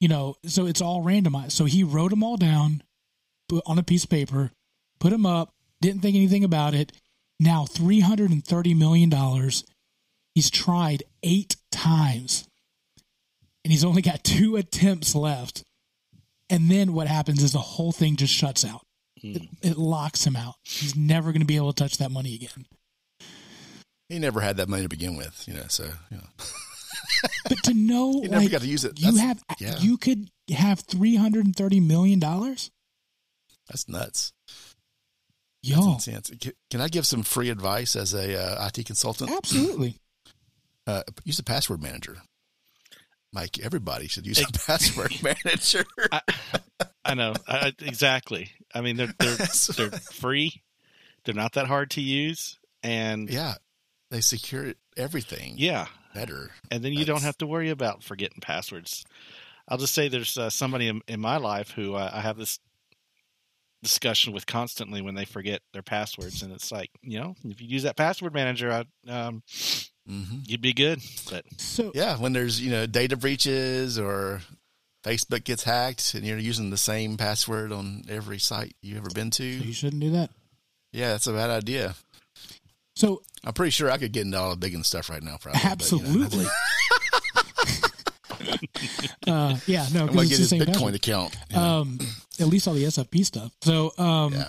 [0.00, 1.52] you know, so it's all randomized.
[1.52, 2.82] So he wrote them all down
[3.50, 4.52] put on a piece of paper,
[5.00, 6.92] put them up, didn't think anything about it.
[7.40, 9.10] Now $330 million.
[10.34, 12.46] He's tried eight times
[13.64, 15.64] and he's only got two attempts left.
[16.48, 18.82] And then what happens is the whole thing just shuts out.
[19.20, 19.36] Hmm.
[19.36, 20.54] It, it locks him out.
[20.64, 22.66] He's never going to be able to touch that money again.
[24.08, 25.64] he never had that money to begin with, you know.
[25.68, 26.26] So you know,
[27.48, 28.98] But to know, he never like, got to use it.
[28.98, 29.76] you have, yeah.
[29.78, 32.70] you could have three hundred and thirty million dollars.
[33.68, 34.32] That's nuts.
[35.62, 36.30] Yo, That's.
[36.70, 39.30] Can- I give some free advice as a uh, IT consultant?
[39.30, 39.96] absolutely.
[40.86, 42.18] Uh, use a password manager.
[43.32, 45.84] Mike, everybody should use a password manager.
[46.10, 46.20] I,
[47.04, 48.50] I know I, exactly.
[48.74, 49.36] I mean, they're they're
[49.76, 50.62] they're free.
[51.24, 53.54] They're not that hard to use, and yeah,
[54.10, 56.50] they secure everything Yeah, better.
[56.70, 59.04] and then you don't have to worry about forgetting passwords.
[59.68, 62.58] I'll just say there's uh, somebody in, in my life who uh, I have this
[63.82, 67.68] discussion with constantly when they forget their passwords, and it's like you know, if you
[67.68, 69.42] use that password manager, I, um,
[70.06, 71.00] hmm you'd be good.
[71.30, 74.42] But So Yeah, when there's you know data breaches or
[75.04, 79.30] Facebook gets hacked and you're using the same password on every site you've ever been
[79.32, 80.30] to, you shouldn't do that.
[80.92, 81.94] yeah, that's a bad idea.
[82.96, 85.38] So I'm pretty sure I could get into all the big and stuff right now.
[85.40, 86.46] Probably, but, you know, absolutely.
[89.26, 90.94] uh, yeah, no, I'm because gonna get the his same Bitcoin password.
[90.96, 91.36] account.
[91.54, 91.98] Um,
[92.38, 93.52] at least all the SFP stuff.
[93.62, 94.48] So, um, yeah,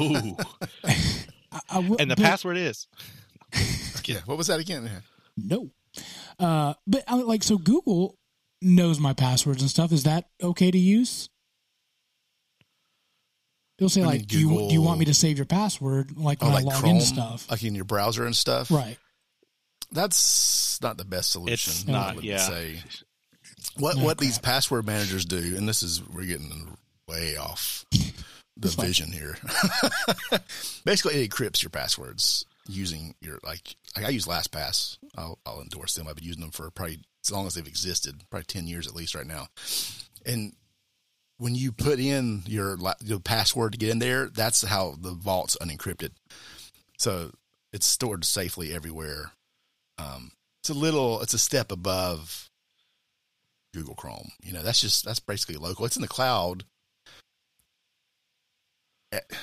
[0.00, 0.36] ooh,
[0.84, 2.86] I, I and the but- password is
[4.04, 4.20] yeah.
[4.26, 4.84] What was that again?
[4.84, 5.00] Yeah.
[5.36, 5.70] No.
[6.38, 8.16] Uh, but I, like, so Google
[8.62, 9.90] knows my passwords and stuff.
[9.92, 11.28] Is that okay to use?
[13.78, 16.16] They'll say I mean, like, do you do you want me to save your password
[16.16, 17.50] like Oh, when like I log Chrome, into stuff?
[17.50, 18.70] like in your browser and stuff.
[18.70, 18.98] Right.
[19.90, 21.72] That's not the best solution.
[21.72, 22.36] It's I not, would yeah.
[22.38, 22.78] Say.
[23.78, 26.76] What No, what these password managers do, and this is we're getting
[27.10, 28.12] way off the
[28.56, 29.36] That's vision here.
[30.84, 33.74] Basically, it encrypts your passwords using your like.
[33.96, 34.98] like I use LastPass.
[35.16, 36.06] I'll, I'll endorse them.
[36.08, 38.94] I've been using them for probably as long as they've existed, probably ten years at
[38.94, 39.48] least right now.
[40.24, 40.54] And
[41.38, 45.56] when you put in your your password to get in there, that's how the vault's
[45.60, 46.10] unencrypted.
[46.98, 47.30] So
[47.72, 49.32] it's stored safely everywhere.
[49.98, 52.50] Um, it's a little, it's a step above
[53.72, 54.30] Google Chrome.
[54.42, 55.86] You know, that's just that's basically local.
[55.86, 56.64] It's in the cloud.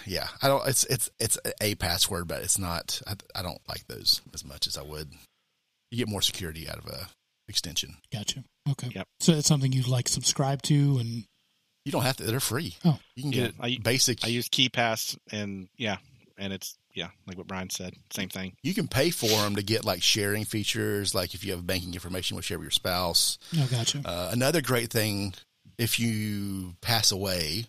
[0.05, 0.65] Yeah, I don't.
[0.67, 3.01] It's it's it's a password, but it's not.
[3.05, 5.09] I, I don't like those as much as I would.
[5.91, 7.07] You get more security out of a
[7.49, 7.97] extension.
[8.11, 8.43] Gotcha.
[8.69, 8.89] Okay.
[8.95, 9.07] Yep.
[9.19, 11.25] So it's something you like subscribe to, and
[11.85, 12.23] You don't have to.
[12.23, 12.75] They're free.
[12.85, 12.99] Oh.
[13.15, 14.23] you can Yeah, get I- basic.
[14.23, 15.97] I use KeePass, and yeah,
[16.37, 18.53] and it's yeah, like what Brian said, same thing.
[18.63, 21.93] you can pay for them to get like sharing features, like if you have banking
[21.93, 23.37] information, we'll share with your spouse.
[23.57, 24.01] oh, gotcha.
[24.05, 25.33] Uh, another great thing,
[25.77, 27.65] if you pass away,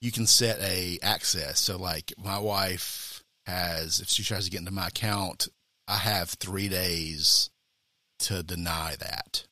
[0.00, 1.60] you can set a access.
[1.60, 5.48] So, like my wife has, if she tries to get into my account,
[5.86, 7.50] I have three days
[8.20, 9.46] to deny that.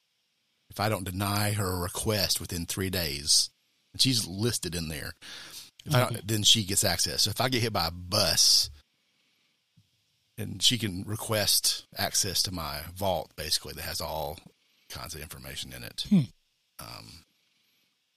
[0.71, 3.51] If I don't deny her request within three days,
[3.93, 5.15] and she's listed in there,
[5.87, 7.23] if I don't, then she gets access.
[7.23, 8.71] So if I get hit by a bus,
[10.37, 14.39] and she can request access to my vault, basically that has all
[14.91, 16.05] kinds of information in it.
[16.09, 16.21] Hmm.
[16.79, 17.25] Um,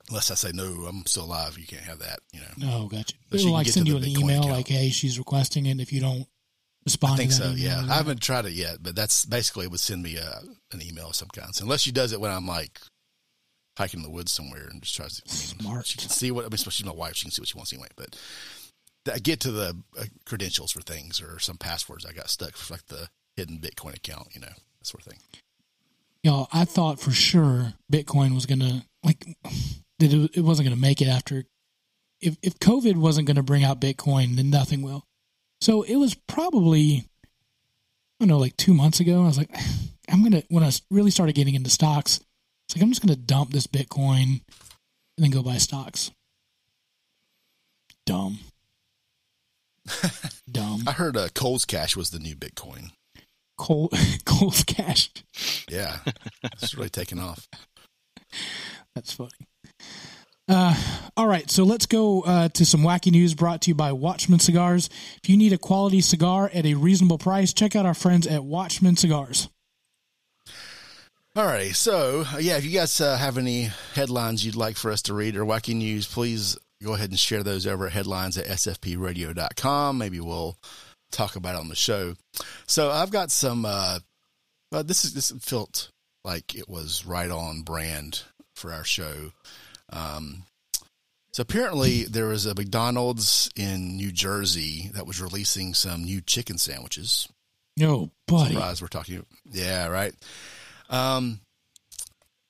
[0.10, 1.58] unless I say no, I'm still alive.
[1.58, 2.20] You can't have that.
[2.34, 2.72] You know.
[2.74, 3.16] Oh, gotcha.
[3.30, 4.54] But It'll like send you an Bitcoin email account.
[4.54, 6.28] like, "Hey, she's requesting it." If you don't
[6.86, 7.54] respond, I think so.
[7.56, 10.42] Yeah, I haven't tried it yet, but that's basically it would send me a,
[10.72, 11.54] an email of some kind.
[11.56, 12.80] So unless she does it when I'm like
[13.78, 15.24] hiking in the woods somewhere and just tries to.
[15.26, 15.86] I mean, Smart.
[15.86, 16.46] She can see what.
[16.46, 17.16] I mean, she's my wife.
[17.16, 17.88] She can see what she wants anyway.
[17.96, 18.18] But
[19.12, 22.74] I get to the uh, credentials for things or some passwords I got stuck for
[22.74, 24.28] like the hidden Bitcoin account.
[24.34, 25.20] You know, that sort of thing.
[26.24, 29.26] know, I thought for sure Bitcoin was gonna like
[30.00, 31.46] that it, it wasn't gonna make it after.
[32.22, 35.06] If if COVID wasn't gonna bring out Bitcoin, then nothing will.
[35.62, 37.06] So it was probably
[38.20, 39.24] I don't know, like two months ago.
[39.24, 39.56] I was like,
[40.10, 42.20] I'm gonna when I really started getting into stocks.
[42.68, 44.44] It's like I'm just gonna dump this Bitcoin and
[45.18, 46.12] then go buy stocks.
[48.06, 48.40] Dumb.
[50.52, 50.84] Dumb.
[50.88, 52.92] I heard uh, Coles Cash was the new Bitcoin.
[53.58, 53.94] Cold,
[54.26, 55.12] cold cash.
[55.70, 55.98] Yeah,
[56.44, 57.48] it's really taking off.
[58.96, 59.49] That's funny.
[60.50, 60.76] Uh,
[61.16, 64.40] all right, so let's go uh, to some wacky news brought to you by Watchman
[64.40, 64.90] Cigars.
[65.22, 68.44] If you need a quality cigar at a reasonable price, check out our friends at
[68.44, 69.48] Watchman Cigars.
[71.36, 74.90] All right, so uh, yeah, if you guys uh, have any headlines you'd like for
[74.90, 78.36] us to read or wacky news, please go ahead and share those over at headlines
[78.36, 79.98] at sfpradio.com.
[80.00, 80.58] Maybe we'll
[81.12, 82.16] talk about it on the show.
[82.66, 83.66] So I've got some.
[83.66, 84.00] Uh,
[84.72, 85.92] this is this felt
[86.26, 88.24] like it was right on brand
[88.56, 89.32] for our show.
[89.92, 90.44] Um,
[91.32, 96.58] so apparently there was a McDonald's in New Jersey that was releasing some new chicken
[96.58, 97.28] sandwiches.
[97.78, 98.54] No, buddy.
[98.54, 99.26] Surprise, we're talking.
[99.50, 100.14] Yeah, right.
[100.90, 101.40] Um,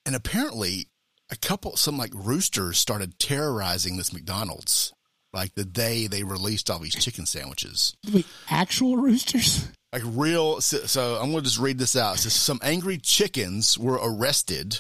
[0.05, 0.87] and apparently,
[1.29, 4.93] a couple, some like roosters started terrorizing this McDonald's.
[5.31, 9.67] Like the day they released all these chicken sandwiches, Wait, actual roosters?
[9.93, 10.59] like real.
[10.61, 12.15] So, so I'm going to just read this out.
[12.15, 14.79] It says some angry chickens were arrested.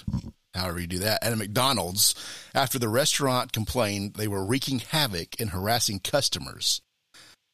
[0.55, 2.15] However, you do that at a McDonald's
[2.55, 6.81] after the restaurant complained they were wreaking havoc and harassing customers.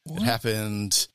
[0.05, 0.21] What?
[0.21, 1.07] It happened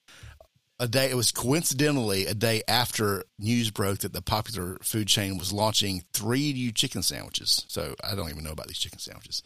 [0.78, 1.10] a day.
[1.10, 6.02] It was coincidentally a day after news broke that the popular food chain was launching
[6.12, 7.64] three new chicken sandwiches.
[7.68, 9.42] So I don't even know about these chicken sandwiches.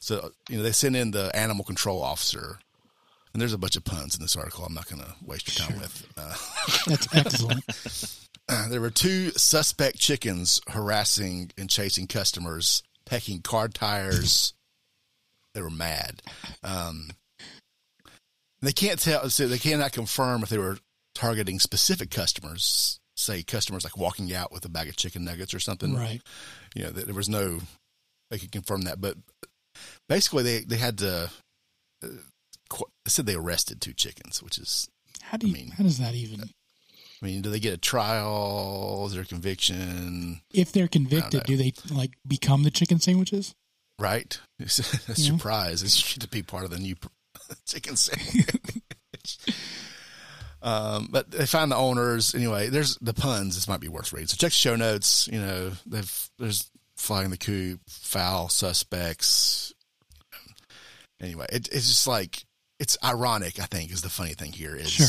[0.00, 2.58] So you know they sent in the animal control officer,
[3.32, 4.64] and there's a bunch of puns in this article.
[4.64, 5.82] I'm not going to waste your time Sure.
[5.82, 6.06] with.
[6.16, 6.34] Uh,
[6.86, 7.64] That's excellent.
[8.68, 14.54] there were two suspect chickens harassing and chasing customers, pecking car tires.
[15.52, 16.22] They were mad.
[16.62, 17.10] Um,
[18.62, 20.78] they can't tell, so they cannot confirm if they were
[21.12, 25.58] targeting specific customers, say customers like walking out with a bag of chicken nuggets or
[25.58, 25.92] something.
[25.96, 26.20] right.
[26.76, 27.58] You know, there was no,
[28.30, 29.00] they could confirm that.
[29.00, 29.16] But
[30.08, 31.30] basically, they, they had to,
[32.04, 32.06] uh,
[32.68, 34.88] qu- they said they arrested two chickens, which is
[35.20, 36.48] How do you, I mean- how does that even?
[37.22, 39.04] I mean, do they get a trial?
[39.06, 40.40] Is there a conviction?
[40.54, 43.54] If they're convicted, do they like become the chicken sandwiches?
[43.98, 44.40] Right?
[44.58, 45.30] That's Yeah.
[45.32, 45.82] your prize.
[45.82, 46.96] It's to be part of the new
[47.66, 49.38] chicken sandwich.
[50.62, 52.68] um, but they find the owners anyway.
[52.68, 53.54] There's the puns.
[53.54, 54.28] This might be worth reading.
[54.28, 55.28] So check the show notes.
[55.30, 59.74] You know, they've there's flying the coop, foul suspects.
[61.20, 62.44] Anyway, it, it's just like
[62.78, 63.60] it's ironic.
[63.60, 65.06] I think is the funny thing here is Sure.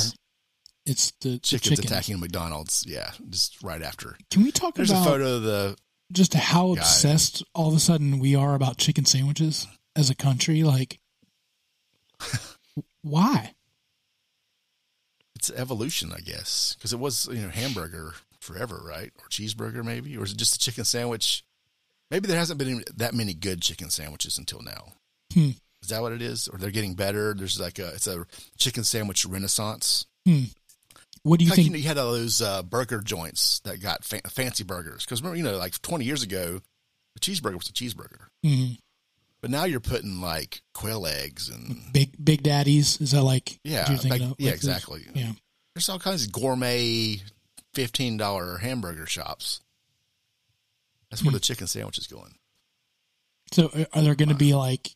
[0.86, 1.92] It's the, the chickens, chickens.
[1.92, 2.86] attacking McDonald's.
[2.88, 4.18] Yeah, just right after.
[4.32, 5.78] Can we talk There's about a photo of the
[6.12, 6.82] just how Guy.
[6.82, 10.64] obsessed all of a sudden we are about chicken sandwiches as a country?
[10.64, 11.00] Like,
[13.02, 13.54] why?
[15.42, 20.16] it's evolution, I guess, because it was you know hamburger forever, right, or cheeseburger maybe,
[20.16, 21.44] or is it just a chicken sandwich?
[22.12, 24.94] Maybe there hasn't been that many good chicken sandwiches until now.
[25.34, 25.52] Hmm.
[25.82, 27.34] Is that what it is, or they're getting better?
[27.34, 28.26] There's like a it's a
[28.58, 30.06] chicken sandwich renaissance.
[31.24, 31.68] What do you Like, think?
[31.68, 35.22] you, know, you had all those uh, burger joints that got fa- fancy burgers because
[35.22, 36.62] remember, you know, like 20 years ago,
[37.16, 38.26] a cheeseburger was a cheeseburger.
[38.44, 38.78] Mhm.
[39.42, 43.00] But now you're putting like quail eggs and Big Big Daddies.
[43.02, 44.10] Is that like yeah, like- of?
[44.10, 44.54] yeah, Like this?
[44.54, 45.06] exactly.
[45.14, 45.34] Yeah.
[45.76, 47.22] There's all kinds of gourmet
[47.74, 49.62] fifteen dollar hamburger shops.
[51.10, 51.28] That's Hmm.
[51.28, 52.36] where the chicken sandwich is going.
[53.52, 54.92] So are- are there going to be like,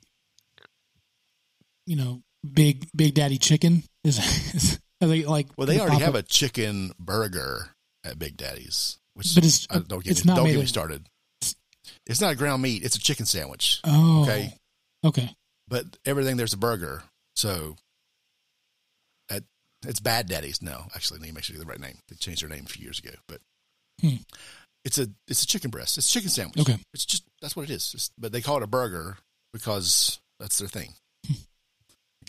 [1.85, 3.83] you know, big Big Daddy chicken?
[4.03, 4.17] Is,
[4.55, 5.47] is are they like?
[5.57, 7.69] Well, they already have up- a chicken burger
[8.03, 10.65] at Big Daddy's, which But it's- uh, don't get it's me, not don't get me
[10.65, 11.07] started.
[12.07, 13.79] It's not a ground meat; it's a chicken sandwich.
[13.83, 14.57] Oh, okay.
[15.03, 15.35] okay.
[15.67, 17.03] But everything there's a burger,
[17.35, 17.75] so
[19.29, 19.43] at,
[19.87, 20.61] it's Bad Daddy's.
[20.61, 21.97] No, actually, let me make sure you get the right name.
[22.07, 23.41] They changed their name a few years ago, but
[24.01, 24.17] Hmm.
[24.83, 25.97] it's a it's a chicken breast.
[25.97, 26.59] It's a chicken sandwich.
[26.59, 26.79] Okay.
[26.93, 27.91] it's just that's what it is.
[27.95, 29.17] It's, but they call it a burger
[29.53, 30.93] because that's their thing.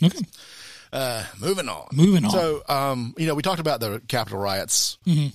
[0.03, 0.19] Okay.
[0.93, 1.87] Uh, moving on.
[1.93, 2.31] Moving on.
[2.31, 5.33] So, um, you know, we talked about the Capitol riots Mhm.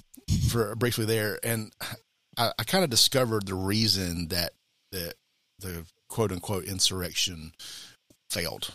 [0.49, 1.73] for briefly there, and
[2.37, 4.53] I, I kind of discovered the reason that
[4.91, 5.15] the
[5.59, 7.53] the quote unquote insurrection
[8.31, 8.71] failed.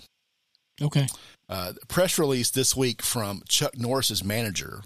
[0.82, 1.08] Okay.
[1.50, 4.84] Uh, press release this week from Chuck Norris's manager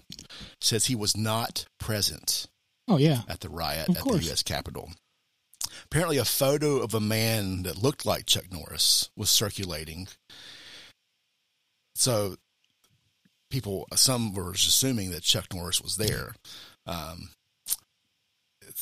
[0.60, 2.46] says he was not present
[2.88, 3.22] Oh yeah.
[3.28, 4.18] at the riot Of at course.
[4.20, 4.42] the U.S.
[4.42, 4.90] Capitol.
[5.84, 10.08] Apparently, a photo of a man that looked like Chuck Norris was circulating.
[12.02, 12.34] So,
[13.48, 16.34] people, some were assuming that Chuck Norris was there.
[16.84, 17.30] Um,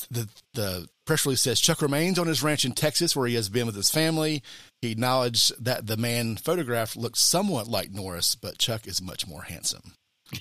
[0.09, 3.47] the the press release says Chuck remains on his ranch in Texas, where he has
[3.47, 4.41] been with his family.
[4.81, 9.43] He acknowledged that the man photographed looked somewhat like Norris, but Chuck is much more
[9.43, 9.93] handsome.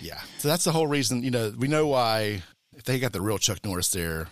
[0.00, 1.22] yeah, so that's the whole reason.
[1.22, 2.42] You know, we know why.
[2.74, 4.28] If they got the real Chuck Norris there,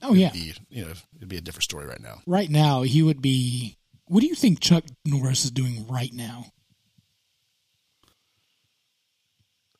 [0.00, 0.30] Oh yeah.
[0.30, 2.22] be, you know, it'd be a different story right now.
[2.26, 3.76] Right now, he would be.
[4.06, 6.46] What do you think Chuck Norris is doing right now?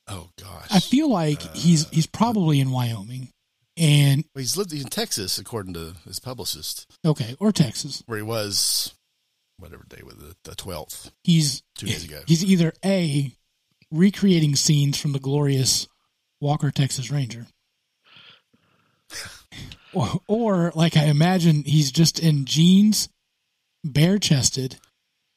[0.06, 3.30] Oh gosh, I feel like uh, he's he's probably in Wyoming,
[3.76, 8.02] and Well, he's lived in Texas, according to his publicist, okay, or Texas.
[8.06, 8.94] where he was,
[9.58, 11.10] whatever day was it, the twelfth.
[11.22, 12.20] He's Two days ago.
[12.26, 13.32] He's either a
[13.90, 15.88] recreating scenes from the glorious
[16.38, 17.46] Walker Texas Ranger,
[19.94, 23.08] or, or like I imagine he's just in jeans,
[23.84, 24.76] bare chested,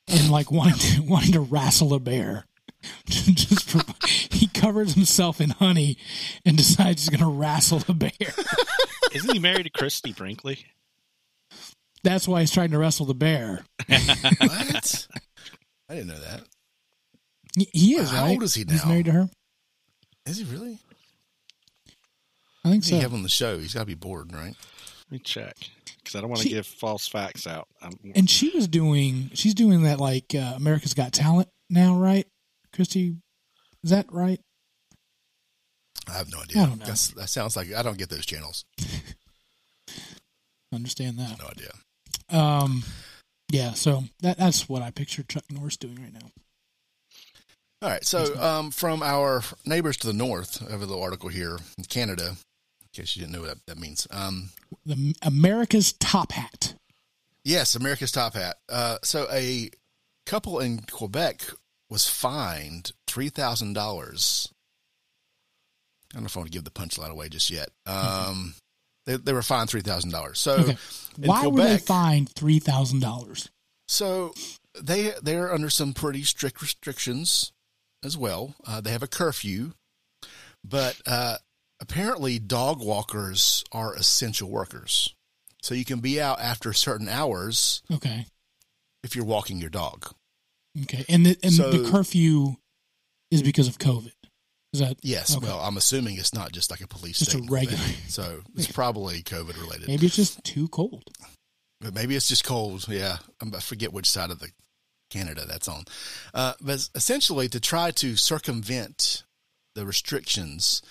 [0.08, 2.46] and like wanting to wanting to wrestle a bear.
[3.06, 5.98] just for, he covers himself in honey
[6.46, 8.12] and decides he's going to wrestle a bear.
[9.14, 10.66] Isn't he married to Christie Brinkley?
[12.04, 13.66] That's why he's trying to wrestle the bear.
[13.88, 15.08] what?
[15.90, 16.44] I didn't know that.
[17.58, 18.32] He, he is How right.
[18.32, 18.90] old is he He's now?
[18.90, 19.30] married to her.
[20.28, 20.78] Is he really?
[22.64, 23.00] I think He so.
[23.00, 23.58] have on the show.
[23.58, 24.54] He's got to be bored, right?
[24.56, 25.56] Let me check
[26.08, 27.68] because I don't want to give false facts out.
[27.82, 32.26] I'm, And she was doing, she's doing that like uh, America's Got Talent now, right?
[32.74, 33.18] Christie,
[33.84, 34.40] is that right?
[36.08, 36.64] I have no idea.
[36.64, 36.86] I don't know.
[36.86, 38.64] That's, that sounds like I don't get those channels.
[40.74, 41.38] Understand that.
[41.40, 41.72] No idea.
[42.30, 42.84] Um,
[43.52, 46.30] yeah, so that that's what I picture Chuck Norris doing right now.
[47.82, 48.04] All right.
[48.04, 51.84] So, um, from our neighbors to the north, I have a little article here in
[51.86, 52.36] Canada,
[52.98, 54.08] in case you didn't know what that, that means.
[54.12, 54.50] Um,
[54.86, 56.74] The America's Top Hat.
[57.44, 58.56] yes, America's Top Hat.
[58.70, 59.70] Uh, so, a
[60.26, 61.42] couple in Quebec
[61.90, 64.52] was fined $3,000.
[66.10, 67.70] I don't know if I want to give the punchline away just yet.
[67.86, 68.56] Um,
[69.06, 70.36] they, they were fined $3,000.
[70.38, 70.78] So, Okay.
[71.18, 73.50] Why were they fined three thousand dollars?
[73.88, 74.34] So
[74.80, 77.52] they they're under some pretty strict restrictions
[78.04, 78.54] as well.
[78.68, 79.72] Uh, they have a curfew,
[80.64, 81.38] but uh,
[81.80, 85.14] apparently dog walkers are essential workers.
[85.62, 88.26] So you can be out after certain hours Okay,
[89.04, 90.14] if you're walking your dog.
[90.84, 92.56] okay, and the and So- the curfew
[93.32, 94.12] is because of COVID.
[94.74, 95.46] Is that Yes, Okay.
[95.46, 98.10] well, I'm assuming it's not just like a police Just a state thing.
[98.10, 99.88] So it's probably COVID related.
[99.88, 101.04] maybe it's just too cold?
[101.80, 102.86] But maybe it's just cold.
[102.88, 104.52] Yeah, I forget which side of the
[105.10, 105.86] Canada that's on.
[106.34, 109.24] Uh, but essentially, to try to circumvent
[109.76, 110.82] the restrictions,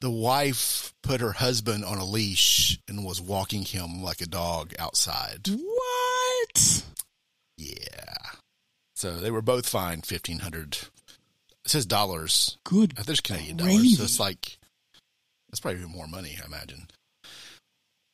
[0.00, 4.74] the wife put her husband on a leash and was walking him like a dog
[4.78, 5.48] outside.
[5.48, 6.84] What?
[7.56, 8.14] Yeah.
[8.94, 10.78] So they were both fined fifteen hundred.
[11.64, 12.58] It says dollars.
[12.64, 12.92] Good.
[12.92, 13.96] I think there's Canadian dollars.
[13.96, 14.58] So it's like
[15.48, 16.88] that's probably even more money, I imagine.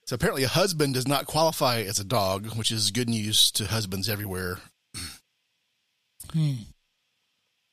[0.07, 3.65] So apparently, a husband does not qualify as a dog, which is good news to
[3.67, 4.59] husbands everywhere.
[6.33, 6.55] Hmm.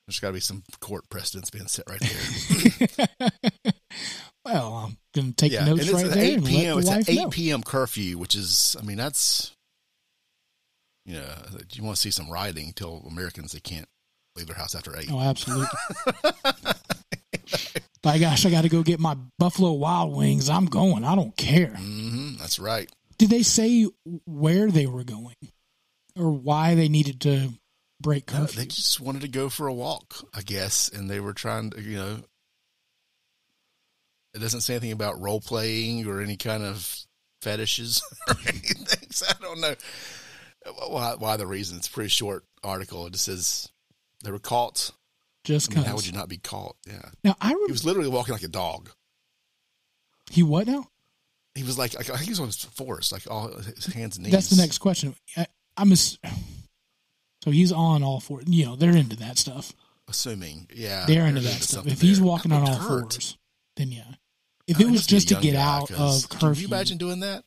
[0.08, 3.10] There's got to be some court precedents being set right there.
[4.54, 6.74] Well, I'm going to take yeah, notes right there eight and let p.m.
[6.74, 7.30] the It's an wife eight know.
[7.30, 7.64] p.m.
[7.64, 9.52] curfew, which is, I mean, that's
[11.06, 11.26] you know,
[11.74, 12.72] you want to see some rioting.
[12.74, 13.88] Tell Americans they can't
[14.36, 15.10] leave their house after eight.
[15.12, 15.68] Oh, absolutely.
[18.04, 20.50] By gosh, I got to go get my Buffalo Wild Wings.
[20.50, 21.04] I'm going.
[21.04, 21.74] I don't care.
[21.76, 22.90] hmm that's right.
[23.18, 23.88] Did they say
[24.26, 25.36] where they were going
[26.16, 27.50] or why they needed to
[28.00, 28.60] break No, curfew?
[28.62, 31.82] they just wanted to go for a walk, I guess, and they were trying to,
[31.82, 32.18] you know.
[34.38, 36.96] It doesn't say anything about role playing or any kind of
[37.42, 39.10] fetishes or anything.
[39.12, 39.74] So I don't know
[40.90, 41.78] why, why the reason.
[41.78, 43.08] It's a pretty short article.
[43.08, 43.70] It just says
[44.24, 44.92] they were caught.
[45.44, 46.76] Just I mean, how would you not be caught?
[46.86, 48.90] Yeah, Now I he was literally walking like a dog.
[50.30, 50.88] he what now?
[51.56, 54.26] He was like, I think he was on his forest, like all his hands and
[54.26, 54.34] knees.
[54.34, 55.16] That's the next question.
[55.36, 56.20] I, I'm ass-
[57.44, 58.42] so he's on all four.
[58.46, 59.74] You know they're into that stuff.
[60.10, 61.86] Assuming, yeah, They're into that stuff.
[61.88, 63.14] If he's walking on all hurt.
[63.14, 63.38] fours,
[63.76, 64.04] then yeah.
[64.68, 67.44] If it was just to get guy, out of Can curfew, you imagine doing that?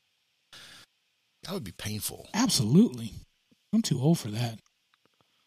[1.44, 2.28] That would be painful.
[2.34, 3.12] absolutely.
[3.72, 4.58] I'm too old for that.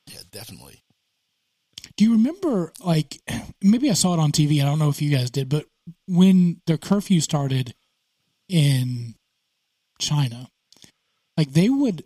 [0.07, 0.81] Yeah, definitely.
[1.97, 3.19] Do you remember, like,
[3.61, 4.61] maybe I saw it on TV.
[4.61, 5.65] I don't know if you guys did, but
[6.07, 7.75] when the curfew started
[8.47, 9.15] in
[9.99, 10.47] China,
[11.37, 12.05] like, they would,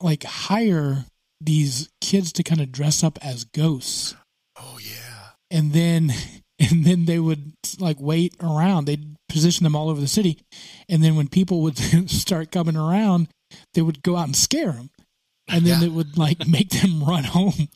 [0.00, 1.04] like, hire
[1.40, 4.16] these kids to kind of dress up as ghosts.
[4.56, 5.30] Oh yeah.
[5.50, 6.12] And then,
[6.70, 8.84] and then they would, like, wait around.
[8.86, 10.38] They'd position them all over the city.
[10.88, 11.78] And then when people would
[12.10, 13.28] start coming around,
[13.74, 14.90] they would go out and scare them.
[15.48, 15.86] And then Yeah.
[15.86, 17.68] it would, like, make them run home.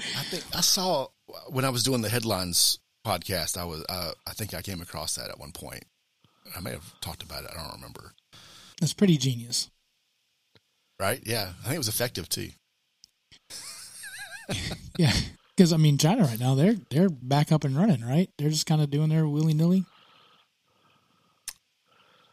[0.00, 1.08] I think I saw
[1.48, 3.56] when I was doing the headlines podcast.
[3.56, 5.84] I was, uh, I think I came across that at one point.
[6.56, 7.50] I may have talked about it.
[7.52, 8.12] I don't remember.
[8.80, 9.70] That's pretty genius.
[11.00, 11.20] Right?
[11.24, 12.50] Yeah, I think it was effective too.
[14.98, 15.12] Yeah,
[15.56, 18.30] because I mean, China right now they're they're back up and running, right?
[18.38, 19.84] They're just kind of doing their willy nilly.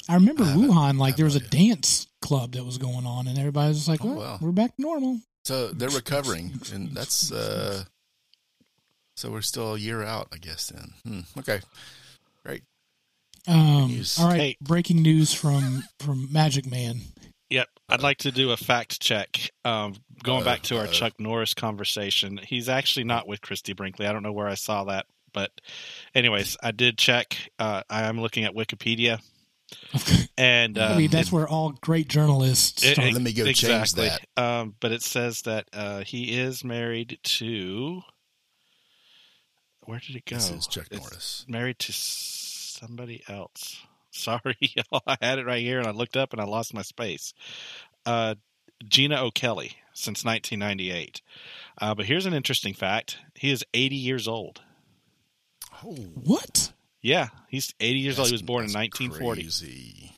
[0.09, 3.27] I remember I Wuhan, like there was no a dance club that was going on,
[3.27, 6.89] and everybody was just like, Oh, well, "We're back to normal." So they're recovering, and
[6.91, 7.85] that's uh,
[9.15, 10.67] so we're still a year out, I guess.
[10.67, 11.39] Then, hmm.
[11.39, 11.61] okay,
[12.45, 12.63] great.
[13.47, 14.57] Um, all right, Hey.
[14.61, 17.01] breaking news from from Magic Man.
[17.89, 19.51] Yep, I'd like to do a fact check.
[19.65, 20.91] Um, going Uh, back to our uh.
[20.91, 24.05] Chuck Norris conversation, he's actually not with Christie Brinkley.
[24.07, 25.51] I don't know where I saw that, but
[26.15, 27.37] anyways, I did check.
[27.59, 29.19] Uh, I am looking at Wikipedia,
[30.37, 33.07] and uh, I mean, that's where all great journalists it- start.
[33.09, 34.25] it- Let me go change that.
[34.37, 38.01] Um, but it says that uh, he is married to.
[39.85, 40.37] Where did it go?
[40.37, 41.45] This is Chuck It's Norris.
[41.49, 43.81] Married to somebody else.
[44.13, 44.57] Sorry.
[45.07, 47.33] I had it right here, and I looked up, and I lost my space.
[48.05, 48.35] Uh,
[48.87, 51.21] Gena O'Kelley since 1998.
[51.79, 54.61] Uh, but here's an interesting fact: he is 80 years old.
[55.83, 58.27] Oh, what Yeah, he's 80 years old.
[58.27, 59.41] He was born in 1940.
[59.41, 60.15] Crazy.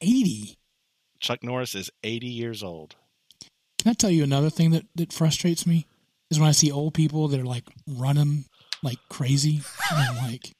[0.00, 0.56] eighty?
[1.20, 2.96] Chuck Norris is 80 years old.
[3.78, 5.86] Can I tell you another thing that that frustrates me
[6.30, 8.46] is when I see old people that are like running
[8.82, 10.52] like crazy, and I'm like,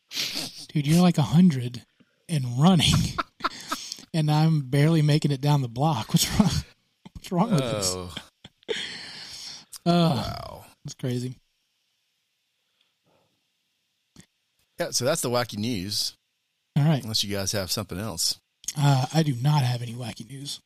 [0.69, 1.85] dude, you're like a hundred
[2.33, 2.95] and running,
[4.15, 6.09] and I'm barely making it down the block.
[6.09, 6.51] What's wrong?
[7.15, 7.95] What's wrong with this?
[7.95, 8.15] Oh,
[9.85, 10.65] Oh, wow.
[10.85, 11.37] it's crazy.
[14.79, 16.15] Yeah, so that's the wacky news.
[16.77, 18.39] All right, Unless you guys have something else.
[18.79, 20.61] uh, I do not have any wacky news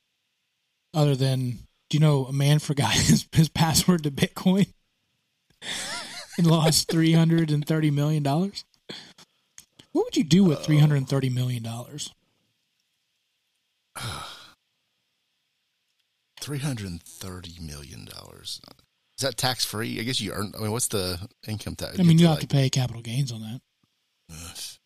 [0.95, 1.59] other than
[1.91, 4.73] do you know a man forgot his, his password to Bitcoin
[6.39, 8.65] and lost three hundred and thirty million dollars.
[9.97, 12.13] What would you do with three hundred and thirty million dollars?
[16.39, 18.61] Three hundred and thirty million dollars.
[19.19, 19.99] Is that tax free?
[19.99, 20.53] I guess you earn.
[20.57, 21.19] I mean, what's the
[21.49, 21.99] income tax?
[21.99, 23.61] I mean, you have to pay capital gains on that,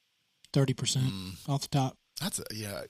[0.52, 1.96] thirty percent Mm, off the top.
[2.20, 2.82] that's a yeah.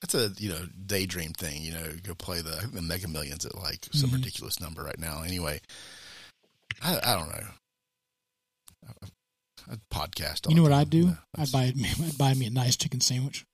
[0.00, 1.62] That's a you know daydream thing.
[1.62, 4.14] You know, go play the the Mega Millions at like some Mhm.
[4.14, 5.22] ridiculous number right now.
[5.22, 5.60] Anyway,
[6.82, 7.46] I I don't know.
[10.02, 10.48] I'd podcast.
[10.48, 10.72] You know what.
[10.72, 11.04] I'd do?
[11.06, 13.44] Yeah, I'd buy I'd buy me a nice chicken sandwich.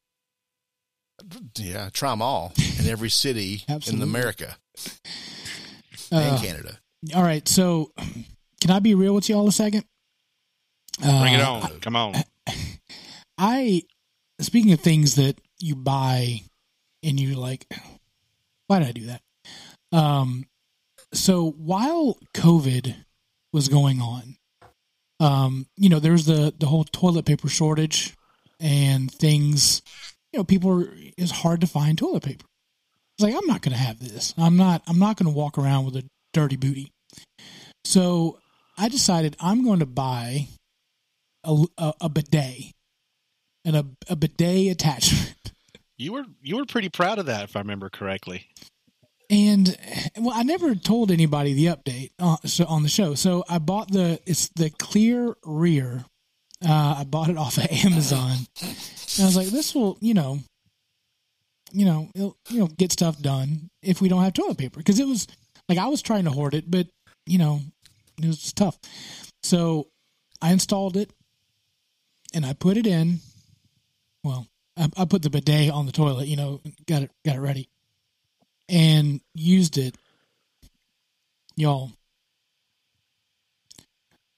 [1.57, 4.05] Yeah, try them all in every city in Absolutely.
[4.05, 4.57] America
[6.11, 6.79] Uh, and Canada.
[7.15, 7.93] all right, so
[8.63, 9.85] can I be real with y'all a second?
[11.05, 11.81] Uh, Bring it on.
[11.81, 12.15] Come on.
[13.37, 13.83] I
[14.41, 16.41] speaking of things that you buy
[17.03, 17.67] and you like
[18.69, 19.21] why did I do that?
[19.93, 20.47] Um
[21.13, 22.95] so while COVID
[23.53, 24.37] was going on,
[25.21, 28.15] um, you know, there's the the whole toilet paper shortage
[28.61, 29.83] and things,
[30.33, 32.47] you know, people are it's hard to find toilet paper.
[33.17, 34.35] It's like I'm not gonna have this.
[34.39, 36.93] I'm not I'm not gonna walk around with a dirty booty.
[37.85, 38.39] So
[38.77, 40.47] I decided I'm going to buy
[41.45, 42.73] a, a, a bidet
[43.65, 45.35] and a, a bidet attachment.
[45.97, 48.47] You were you were pretty proud of that, if I remember correctly.
[49.31, 49.77] And
[50.17, 52.11] well, I never told anybody the update
[52.47, 53.15] so on the show.
[53.15, 56.05] So I bought the it's the clear rear.
[56.67, 60.39] Uh, I bought it off of Amazon, and I was like, this will you know,
[61.73, 64.79] you know, you know, get stuff done if we don't have toilet paper.
[64.79, 65.27] Because it was
[65.69, 66.87] like I was trying to hoard it, but
[67.27, 67.61] you know,
[68.23, 68.79] it was tough.
[69.43, 69.89] So
[70.41, 71.11] I installed it
[72.33, 73.21] and I put it in.
[74.25, 76.29] Well, I, I put the bidet on the toilet.
[76.29, 77.69] You know, got it got it ready,
[78.69, 79.97] and used it.
[81.57, 81.93] Y'all,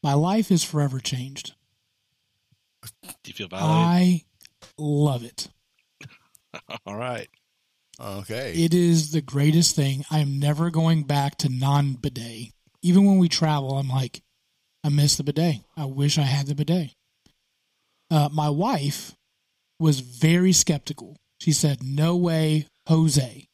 [0.03, 1.55] my life is forever changed.
[3.03, 3.87] Do you feel validated?
[3.87, 4.25] I
[4.79, 5.49] love it.
[6.87, 7.29] All right.
[8.01, 8.55] Okay.
[8.57, 10.05] It is the greatest thing.
[10.11, 12.53] I am never going back to non bidet.
[12.83, 14.23] Even when we travel, I'm like,
[14.83, 15.61] I miss the bidet.
[15.77, 16.95] I wish I had the bidet.
[18.11, 19.15] Uh, my wife
[19.79, 21.19] was very skeptical.
[21.39, 23.49] She said, "No way, Jose."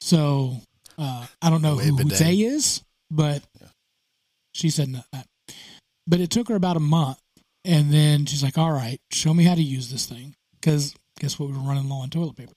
[0.00, 0.56] So
[0.98, 2.20] uh, I don't know way, who bidet.
[2.20, 3.42] Is, but
[4.52, 5.00] she said no.
[5.12, 5.26] That.
[6.06, 7.18] But it took her about a month,
[7.64, 11.38] and then she's like, "All right, show me how to use this thing," because guess
[11.38, 11.50] what?
[11.50, 12.52] We were running low on toilet paper,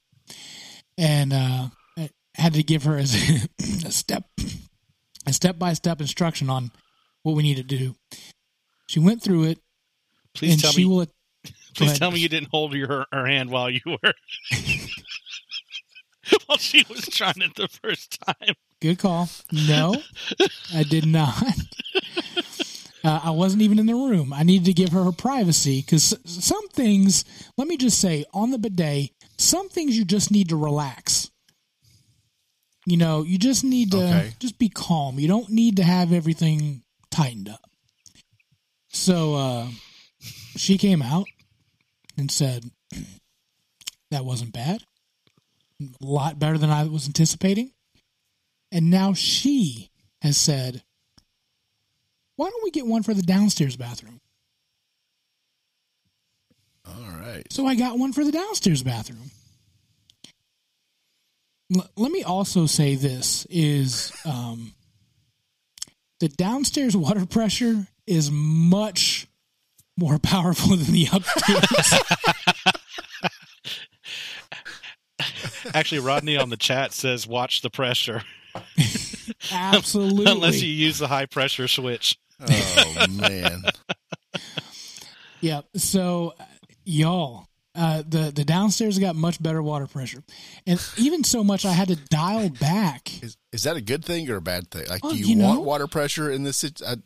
[0.98, 1.68] and uh,
[1.98, 3.14] I had to give her as
[3.86, 4.24] a step,
[5.26, 6.72] a step by step instruction on
[7.24, 7.96] what we need to do.
[8.88, 9.60] She went through it,
[10.34, 10.90] Please and tell she me.
[10.90, 11.08] will.
[11.76, 12.00] Please ahead.
[12.00, 14.14] tell me you didn't hold your her hand while you were
[16.46, 18.56] while she was trying it the first time.
[18.82, 19.30] Good call.
[19.52, 20.02] No,
[20.74, 21.44] I did not.
[23.04, 24.32] Uh, I wasn't even in the room.
[24.32, 27.26] I needed to give her her privacy because some things,
[27.58, 29.10] let me just say, on the bidet,
[29.40, 31.32] some things you just need to relax.
[32.86, 34.34] You know, you just need to Okay.
[34.38, 35.18] just be calm.
[35.18, 37.62] You don't need to have everything tightened up.
[38.90, 39.68] So uh,
[40.56, 41.26] she came out
[42.20, 42.66] and said,
[44.12, 44.84] that wasn't bad.
[45.82, 47.72] A lot better than I was anticipating.
[48.72, 49.90] And now she
[50.22, 50.84] has said,
[52.36, 54.20] why don't we get one for the downstairs bathroom?
[56.88, 57.44] All right.
[57.52, 59.32] So I got one for the downstairs bathroom.
[61.76, 64.74] L- let me also say this is um,
[66.20, 69.28] the downstairs water pressure is much
[69.98, 72.02] more powerful than the upstairs.
[75.74, 78.24] Actually, Rodney on the chat says, "Watch the pressure."
[79.52, 80.32] Absolutely.
[80.32, 82.18] Unless you use the high pressure switch.
[82.40, 83.64] Oh man.
[85.44, 85.62] Yeah.
[85.76, 86.44] So, uh,
[86.86, 90.22] y'all, uh, the the downstairs got much better water pressure,
[90.68, 93.24] and even so much I had to dial back.
[93.24, 94.86] Is is that a good thing or a bad thing?
[94.88, 96.58] Like, Well, do you, you know- want water pressure in this?
[96.58, 96.98] sit- I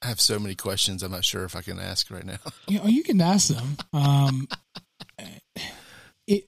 [0.00, 1.02] I have so many questions.
[1.02, 2.38] I'm not sure if I can ask right now.
[2.66, 3.76] You know, you can ask them.
[3.92, 4.48] Um,
[6.26, 6.44] it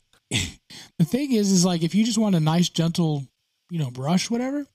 [0.98, 3.26] the thing is, is like if you just want a nice, gentle,
[3.70, 4.66] you know, brush, whatever,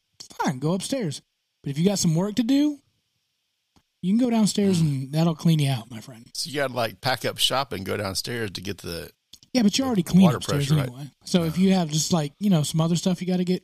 [0.44, 1.22] fine, go upstairs.
[1.64, 2.78] But if you got some work to do,
[4.02, 6.26] you can go downstairs and that'll clean you out, my friend.
[6.34, 9.12] So you got to like pack up shop and go downstairs to get the.
[9.54, 10.88] Yeah, but you're already clean Water upstairs pressure, right.
[10.90, 11.12] anyway.
[11.26, 13.64] So if you have just like you know some other stuff you got to get,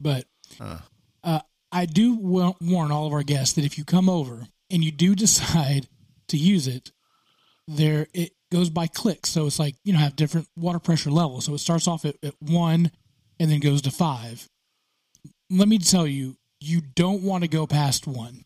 [0.00, 0.24] but
[0.60, 0.78] Uh.
[1.24, 1.40] uh,
[1.72, 4.92] I do wa- warn all of our guests that if you come over and you
[4.92, 5.88] do decide
[6.28, 6.92] to use it,
[7.66, 9.30] there it goes by clicks.
[9.30, 11.46] So it's like you know have different water pressure levels.
[11.46, 12.90] So it starts off at, at one
[13.40, 14.48] and then goes to five.
[15.50, 18.44] Let me tell you, you don't want to go past one.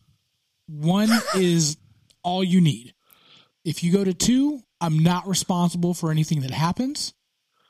[0.67, 1.77] One is
[2.23, 2.93] all you need.
[3.63, 7.13] If you go to two, I'm not responsible for anything that happens.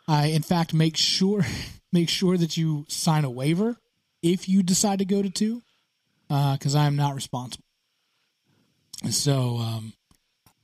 [0.07, 1.45] I, in fact, make sure
[1.91, 3.77] make sure that you sign a waiver
[4.21, 5.61] if you decide to go to two,
[6.27, 7.65] because I am not responsible.
[9.09, 9.93] So, um,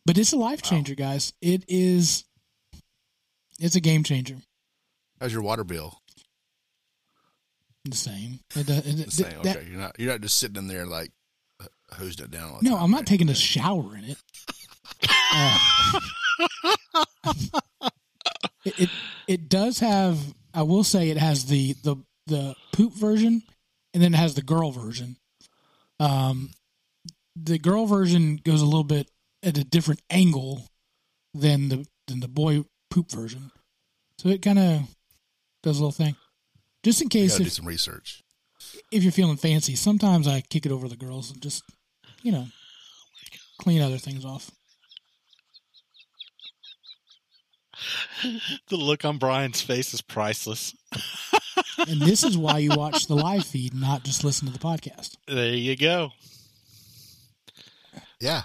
[0.06, 1.34] but it's a life changer, guys.
[1.41, 2.24] It is.
[3.60, 4.38] It's a game changer.
[5.20, 5.97] How's your water bill?
[7.86, 8.39] The same.
[8.56, 9.41] It, it, The same.
[9.43, 11.12] that- okay, you're not you're not just sitting in there like
[11.62, 12.60] uh, hosing it down.
[12.62, 13.08] No, I'm not right?
[13.08, 14.18] taking a shower in it.
[15.34, 15.58] Uh,
[18.66, 18.89] it, it
[19.28, 20.18] it does have.
[20.53, 21.95] I will say it has the the
[22.28, 23.43] the poop version,
[23.93, 25.18] and then it has the girl version.
[25.99, 26.51] Um,
[27.36, 29.10] the girl version goes a little bit
[29.46, 30.68] at a different angle
[31.34, 33.52] than the than the boy poop version,
[34.18, 34.82] so it kind of
[35.64, 36.16] does a little thing.
[36.84, 38.24] Just in case got to do if, some research.
[38.91, 41.64] if you're feeling fancy, sometimes I kick it over the girls and just
[42.22, 42.48] you know
[43.60, 44.52] clean other things off.
[48.70, 50.76] The look on Brian's face is priceless.
[51.88, 55.16] And this is why you watch the live feed, not just listen to the podcast.
[55.28, 56.12] There you go.
[58.20, 58.43] Yeah,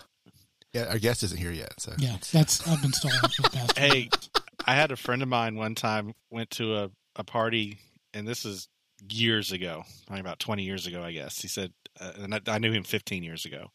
[0.72, 0.86] yeah.
[0.86, 3.78] Our guest isn't here yet, so Yeah, that's I've been stalling for the past.
[3.78, 4.08] Hey.
[4.66, 7.78] I had a friend of mine one time went to a, a party,
[8.12, 8.68] and this is
[9.08, 11.40] years ago, probably about 20 years ago, I guess.
[11.40, 13.68] He said, uh, and I, I knew him 15 years ago.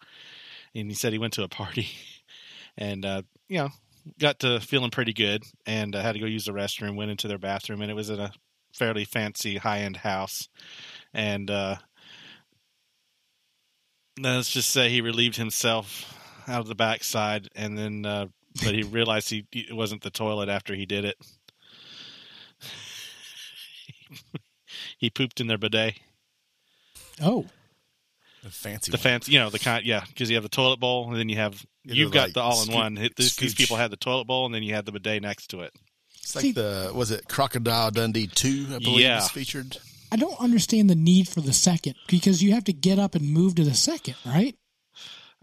[0.73, 1.87] And he said he went to a party,
[2.77, 3.69] and, uh, you know,
[4.19, 6.95] got to feeling pretty good, and I had to go use the restroom.
[6.95, 8.31] Went into their bathroom, and it was in a
[8.73, 10.49] fairly fancy high end house,
[11.13, 11.77] and uh,
[14.19, 16.13] let's just say he relieved himself
[16.47, 18.27] out of the backside, and then uh,
[18.63, 21.17] but he realized he it wasn't the toilet after he did it.
[24.97, 25.95] he pooped in their bidet.
[27.21, 27.45] Oh,
[28.43, 29.01] The fancy The one.
[29.03, 31.37] fancy, you know, the kind, yeah, because you have the toilet bowl, and then you
[31.37, 32.97] have Yeah, you've the, got like, the all-in-one.
[32.97, 35.47] scoot- These, these people had the toilet bowl, and then you had the bidet next
[35.51, 35.73] to it.
[36.21, 38.65] It's like See- the was it Crocodile Dundee two?
[38.73, 39.15] I believe Yeah.
[39.17, 39.77] was featured.
[40.11, 43.27] I don't understand the need for the second because you have to get up and
[43.31, 44.55] move to the second, right?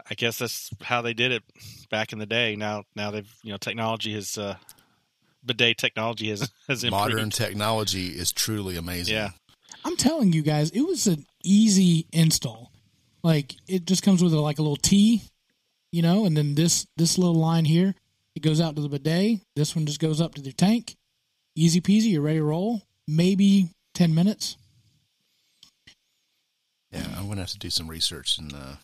[0.09, 1.43] I guess that's how they did it
[1.89, 2.55] back in the day.
[2.55, 4.55] Now, now they've you know technology has uh,
[5.45, 7.13] bidet technology has has improved.
[7.13, 9.15] Modern technology is truly amazing.
[9.15, 9.29] Yeah.
[9.85, 12.71] I'm telling you guys, it was an easy install.
[13.23, 15.21] Like it just comes with a, like a little T,
[15.91, 17.95] you know, and then this this little line here,
[18.35, 19.39] it goes out to the bidet.
[19.55, 20.95] This one just goes up to the tank.
[21.55, 22.81] Easy peasy, you're ready to roll.
[23.07, 24.57] Maybe ten minutes.
[26.91, 28.75] Yeah, I'm gonna have to do some research and uh,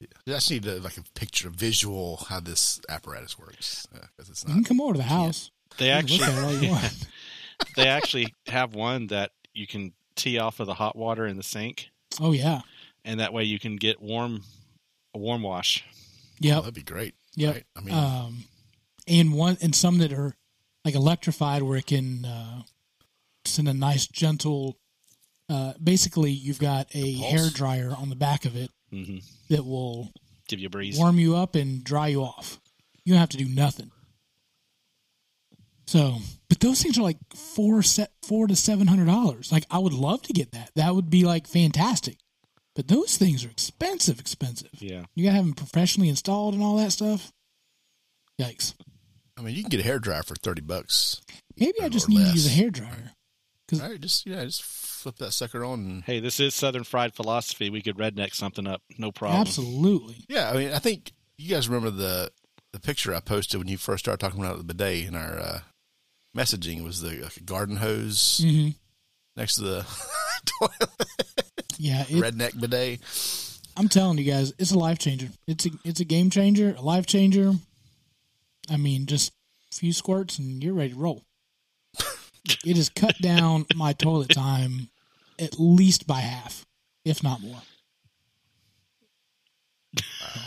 [0.00, 4.44] I just need to, like a picture, a visual how this apparatus works because it's
[4.46, 5.50] You can come over to the house.
[5.78, 7.06] They actually look at it all you want.
[7.76, 11.42] they actually have one that you can tee off of the hot water in the
[11.42, 11.90] sink,
[12.20, 12.60] Oh yeah.
[13.04, 14.42] and that way you can get warm
[15.14, 15.84] a warm wash.
[16.44, 17.14] Oh, that'd be great.
[17.34, 17.64] Yeah, Right?
[17.76, 18.44] I mean, um,
[19.06, 20.34] and one and some that are
[20.84, 22.62] like electrified where it can uh,
[23.44, 24.76] send a nice gentle.
[25.48, 27.30] Uh, basically, you've got a pulse?
[27.30, 29.18] hair dryer on the back of it hmm
[29.50, 30.10] that will
[30.48, 30.98] Give you a breeze.
[30.98, 32.58] warm you up and dry you off.
[33.04, 33.90] You don't have to do nothing.
[35.86, 36.16] So,
[36.48, 39.50] but those things are like four set four to seven hundred dollars.
[39.50, 40.70] Like I would love to get that.
[40.74, 42.18] That would be like fantastic.
[42.76, 44.68] But those things are expensive, expensive.
[44.74, 45.04] Yeah.
[45.14, 47.32] You gotta have them professionally installed and all that stuff.
[48.40, 48.74] Yikes.
[49.36, 51.22] I mean, you can get a hair dryer for thirty bucks.
[51.58, 53.12] Maybe I just need to use a hair dryer.
[53.72, 55.80] All right, just yeah, just flip that sucker on.
[55.80, 57.70] And, Hey, this is Southern Fried Philosophy.
[57.70, 59.42] We could redneck something up, no problem.
[59.42, 60.16] Absolutely.
[60.28, 62.30] yeah, I mean, I think you guys remember the
[62.72, 65.60] the picture I posted when you first started talking about the bidet in our uh,
[66.36, 68.68] messaging was the like, garden hose hmm
[69.36, 69.86] next to the
[70.60, 70.90] toilet,
[71.78, 73.00] Yeah, it, redneck bidet.
[73.76, 75.28] I'm telling you guys, it's a life changer.
[75.46, 77.52] It's a it's a game changer, a life changer.
[78.70, 79.32] I mean, just
[79.72, 81.22] a few squirts and you're ready to roll.
[82.64, 84.88] It has cut down my toilet time
[85.38, 86.64] at least by half,
[87.04, 87.60] if not more.
[89.98, 90.40] So,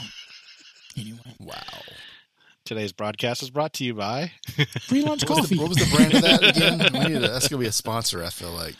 [0.97, 1.55] anyway, Wow.
[2.63, 4.31] Today's broadcast is brought to you by.
[4.81, 5.55] free lunch What was, coffee.
[5.55, 6.79] the, what was the brand of that again?
[6.93, 8.23] We need to, that's gonna be a sponsor.
[8.23, 8.75] I feel like.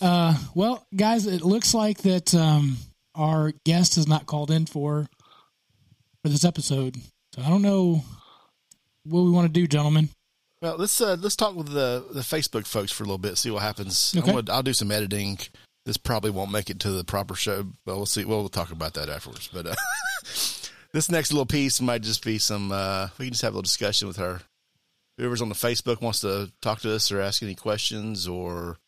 [0.00, 2.78] Uh, well, guys, it looks like that um,
[3.14, 5.06] our guest has not called in for
[6.24, 6.96] for this episode.
[7.34, 8.02] So I don't know
[9.04, 10.08] what we want to do, gentlemen.
[10.62, 13.36] Well, let's uh, let's talk with the the Facebook folks for a little bit.
[13.36, 14.14] See what happens.
[14.16, 14.30] Okay.
[14.30, 15.38] I'm gonna, I'll do some editing.
[15.84, 18.24] This probably won't make it to the proper show, but we'll see.
[18.24, 19.50] Well, we'll talk about that afterwards.
[19.52, 19.74] But uh,
[20.92, 22.70] this next little piece might just be some.
[22.70, 24.42] Uh, we can just have a little discussion with her.
[25.18, 28.78] Whoever's on the Facebook wants to talk to us or ask any questions, or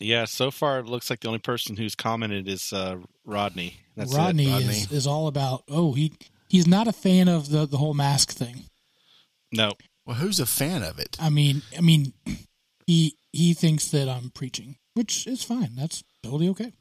[0.00, 2.96] Yeah, so far it looks like the only person who's commented is uh,
[3.26, 3.80] Rodney.
[3.96, 4.52] That's Rodney, it.
[4.52, 4.68] Rodney.
[4.68, 5.64] Is, is all about.
[5.68, 6.14] Oh, he
[6.48, 8.64] he's not a fan of the the whole mask thing.
[9.52, 9.72] No,
[10.06, 11.16] well, who's a fan of it?
[11.20, 12.12] I mean, I mean,
[12.86, 15.74] he he thinks that I'm preaching, which is fine.
[15.76, 16.72] That's totally okay.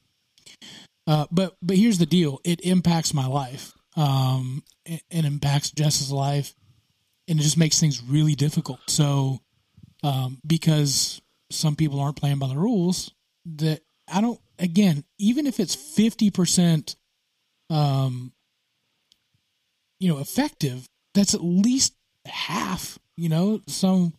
[1.05, 6.11] Uh, but but here's the deal: it impacts my life, um, it, it impacts Jess's
[6.11, 6.55] life,
[7.27, 8.79] and it just makes things really difficult.
[8.87, 9.39] So,
[10.03, 11.21] um, because
[11.51, 13.11] some people aren't playing by the rules,
[13.45, 14.39] that I don't.
[14.59, 16.95] Again, even if it's fifty percent,
[17.69, 18.33] um,
[19.99, 21.95] you know, effective, that's at least
[22.25, 22.97] half.
[23.15, 24.11] You know, so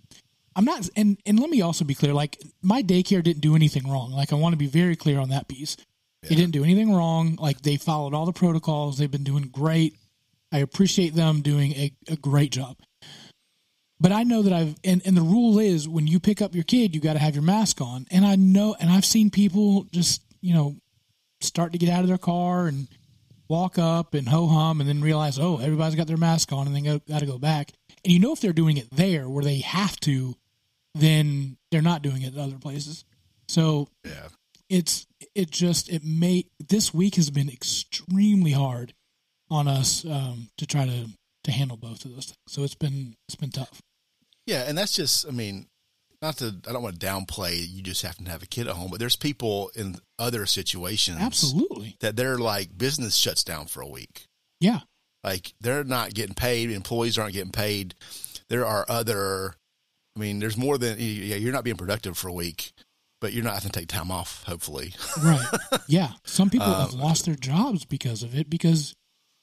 [0.56, 2.14] I'm not, and and let me also be clear.
[2.14, 4.12] Like my daycare didn't do anything wrong.
[4.12, 5.76] Like I want to be very clear on that piece.
[6.22, 7.36] They didn't do anything wrong.
[7.36, 8.96] Like they followed all the protocols.
[8.96, 9.94] They've been doing great.
[10.52, 12.76] I appreciate them doing a, a great job.
[14.00, 16.64] But I know that I've and, and the rule is when you pick up your
[16.64, 18.06] kid, you got to have your mask on.
[18.10, 20.76] And I know, and I've seen people just you know
[21.40, 22.88] start to get out of their car and
[23.48, 26.74] walk up and ho hum, and then realize, oh, everybody's got their mask on, and
[26.74, 27.72] then go, got to go back.
[28.04, 30.36] And you know if they're doing it there where they have to,
[30.94, 33.04] then they're not doing it at other places.
[33.48, 34.28] So Yeah,
[34.68, 38.94] it's it just it may this week has been extremely hard
[39.50, 41.08] on us um, to try to
[41.44, 42.38] to handle both of those things.
[42.48, 43.80] So it's been it's been tough.
[44.46, 45.26] yeah, and that's just.
[45.26, 45.66] I mean,
[46.22, 46.54] not to.
[46.68, 47.66] I don't want to downplay.
[47.68, 51.18] You just happen to have a kid at home, but there's people in other situations
[51.20, 54.26] Absolutely, that they're like business shuts down for a week.
[54.60, 54.80] yeah.
[55.24, 56.70] Like they're not getting paid.
[56.70, 57.94] Employees aren't getting paid.
[58.48, 59.54] There are other.
[60.16, 61.36] I mean, there's more than yeah.
[61.36, 62.72] You're not being productive for a week,
[63.20, 64.44] but you're not having to take time off.
[64.46, 64.92] Hopefully,
[65.24, 65.44] right?
[65.88, 68.94] Yeah, some people have um, lost their jobs because of it because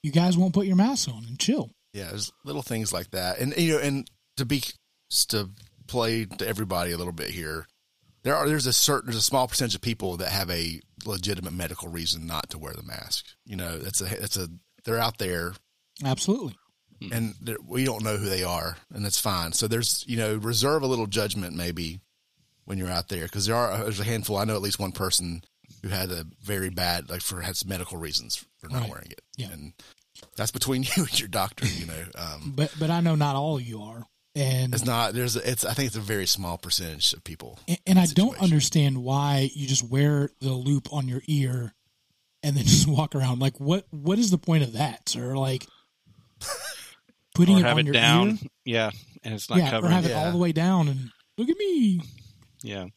[0.03, 1.71] you guys won't put your mask on and chill.
[1.93, 2.09] yeah.
[2.09, 4.63] There's little things like that, and you know, and to be
[5.29, 5.49] to
[5.87, 7.65] play to everybody a little bit here.
[8.23, 11.53] There are there's a certain there's a small percentage of people that have a legitimate
[11.53, 13.25] medical reason not to wear the mask.
[13.47, 14.47] You know, that's a that's a
[14.85, 15.53] they're out there
[16.03, 16.55] Absolutely.
[17.11, 17.33] and
[17.67, 19.53] we don't know who they are, and that's fine.
[19.53, 21.99] So there's you know reserve a little judgment maybe
[22.65, 24.37] when you're out there because there are there's a handful.
[24.37, 25.43] I know at least one person
[25.81, 28.89] who had a very bad like for has medical reasons for not Right.
[28.91, 29.49] wearing it, Yeah.
[29.51, 29.73] and
[30.35, 31.65] that's between you and your doctor.
[31.65, 35.35] You know, um, But but I know not all you are, and it's not there's
[35.35, 37.57] a, it's I think it's a very small percentage of people.
[37.67, 41.73] and, and I don't understand why you just wear the loop on your ear
[42.43, 43.39] and then just walk around.
[43.39, 45.35] Like what what is the point of that, sir?
[45.35, 45.65] Like
[47.35, 48.29] putting or it have on it your down.
[48.29, 48.91] ear, Yeah,
[49.23, 49.93] and it's not yeah, or covering.
[49.93, 50.25] have it Yeah.
[50.25, 52.01] all the way down and look at me.
[52.63, 52.87] Yeah.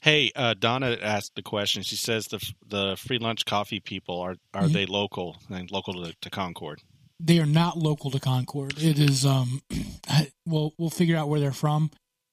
[0.00, 1.82] Hey, uh, Donna asked the question.
[1.82, 4.72] She says the the free lunch coffee people are are Mhm.
[4.72, 6.82] they local and local to, to Concord?
[7.20, 8.74] They are not local to Concord.
[8.82, 9.62] It is um,
[10.46, 11.90] well we'll figure out where they're from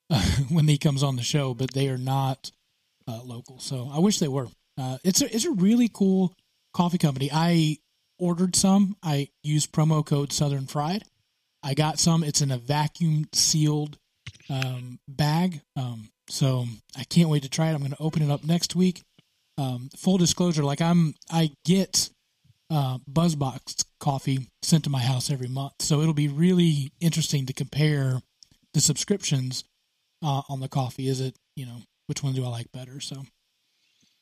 [0.10, 2.52] uh, when he comes on the show, but they are not
[3.08, 3.60] uh, local.
[3.60, 4.48] So I wish they were.
[4.78, 6.34] Uh, it's a it's a really cool
[6.74, 7.30] coffee company.
[7.32, 7.78] I
[8.22, 8.96] ordered some.
[9.04, 11.04] I used promo code Southern Fried.
[11.64, 12.24] I got some.
[12.24, 13.98] It's in a vacuum sealed
[14.50, 15.62] um, bag.
[15.76, 16.66] Um, so
[16.98, 17.74] I can't wait to try it.
[17.74, 19.02] I'm going to open it up next week.
[19.58, 22.10] Um, full disclosure, like I'm, I get
[22.72, 27.54] uh, Buzzbox coffee sent to my house every month, so it'll be really interesting to
[27.54, 28.22] compare
[28.74, 29.66] the subscriptions
[30.24, 31.10] uh, on the coffee.
[31.10, 33.02] Is it you know which one do I like better?
[33.02, 33.24] So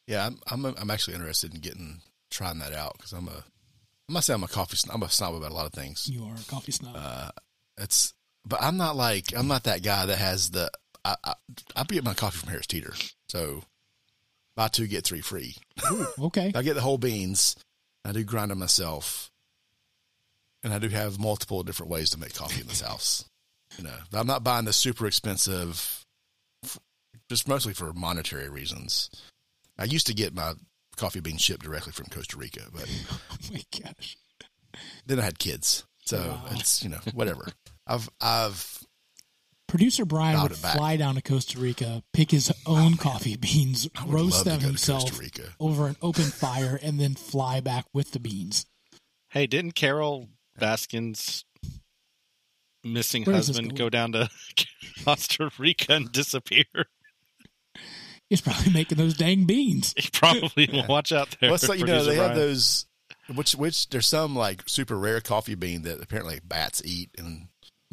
[0.08, 3.44] Yeah, I'm I'm, I'm actually interested in getting trying that out because I'm a
[4.10, 4.96] I'm not saying I'm a coffee snob.
[4.96, 6.10] I'm a snob about a lot of things.
[6.10, 6.96] you are a coffee snob.
[6.98, 7.30] Uh,
[7.78, 8.12] it's
[8.44, 10.72] but I'm not like I'm not that guy that has the
[11.06, 11.34] I I,
[11.76, 12.94] I get my coffee from Harris Teeter,
[13.28, 13.62] so
[14.56, 15.56] buy two get three free.
[16.20, 17.56] okay, I get the whole beans.
[18.04, 19.30] I do grind them myself,
[20.64, 23.26] and I do have multiple different ways to make coffee in this house.
[23.78, 26.04] You know, but I'm not buying the super expensive,
[27.30, 29.12] just mostly for monetary reasons.
[29.78, 30.54] I used to get my
[31.00, 34.18] coffee beans shipped directly from Costa Rica, but oh my gosh,
[35.06, 36.46] then I had kids, so Wow.
[36.52, 37.48] it's you know whatever.
[37.88, 38.84] I've I've
[39.68, 40.76] producer Brian would it back.
[40.76, 45.54] fly down to Costa Rica, pick his own coffee beans, roast them himself Rica.
[45.60, 48.66] over an open fire, and then fly back with the beans.
[49.30, 50.28] Hey, didn't Carole
[50.60, 51.46] Baskin's
[52.84, 54.30] missing Where is this husband go down to
[55.06, 56.66] Costa Rica and disappear?
[58.30, 59.94] He's probably making those dang beans.
[59.98, 61.50] He probably will watch out there.
[61.50, 62.86] Well, it's like you know producer they have those,
[63.34, 67.48] which which there's some like super rare coffee bean that apparently bats eat and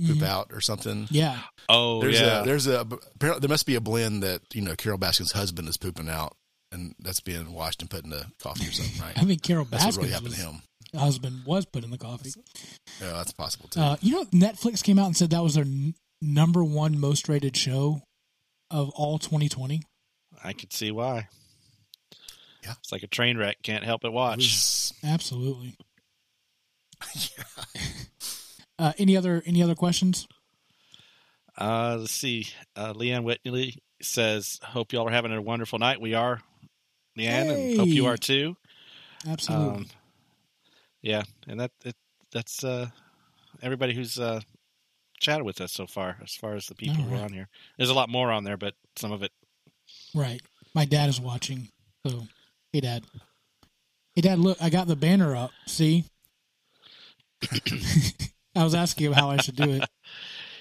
[0.07, 0.23] poop Mhm.
[0.27, 1.09] out or something.
[1.11, 1.39] Yeah,
[1.71, 4.77] Oh There's yeah, a there's a apparently there must be a blend that you know
[4.77, 6.37] Carole Baskin's husband is pooping out
[6.71, 9.17] and that's being washed and put in the coffee or something, right?
[9.21, 11.01] I mean Carole That's what really Baskin's happened to him.
[11.01, 12.33] husband was put in the coffee.
[13.01, 13.81] Yeah, that's possible too.
[13.81, 17.27] Uh, you know, Netflix came out and said that was their n- number one most
[17.31, 18.03] rated show
[18.71, 19.81] of all 2020.
[20.43, 21.29] I could see why.
[22.63, 22.75] Yeah.
[22.81, 23.63] it's like a train wreck.
[23.63, 24.39] Can't help but watch.
[24.39, 25.77] was- Absolutely.
[28.79, 30.29] Uh, any other any other questions?
[31.59, 32.47] Uh, let's see.
[32.75, 36.01] Uh, Leanne Whitley says, "Hope y'all are having a wonderful night.
[36.01, 36.43] We are,
[37.19, 38.57] Leanne, and hope you are too."
[39.27, 39.77] Absolutely.
[39.77, 39.87] Um,
[41.01, 41.97] yeah, and that it,
[42.33, 42.89] that's uh,
[43.63, 44.41] everybody who's uh,
[45.21, 46.19] chatted with us so far.
[46.23, 48.59] As far as the people who are on here, there's a lot more on there,
[48.59, 49.33] but some of it.
[50.17, 50.41] Right.
[50.75, 51.69] My dad is watching.
[52.07, 52.23] So,
[52.73, 53.05] hey, dad.
[54.15, 54.39] Hey, dad.
[54.39, 55.51] Look, I got the banner up.
[55.67, 56.05] See.
[58.57, 59.85] I was asking him how I should do it.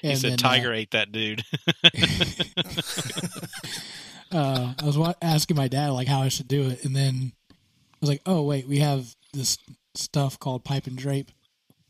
[0.01, 1.43] He said then, Tiger ate that dude.
[4.31, 7.31] uh, I was wa- asking my dad like how I should do it, and then
[7.49, 7.55] I
[8.01, 9.57] was like, "Oh wait, we have this
[9.95, 11.31] stuff called pipe and drape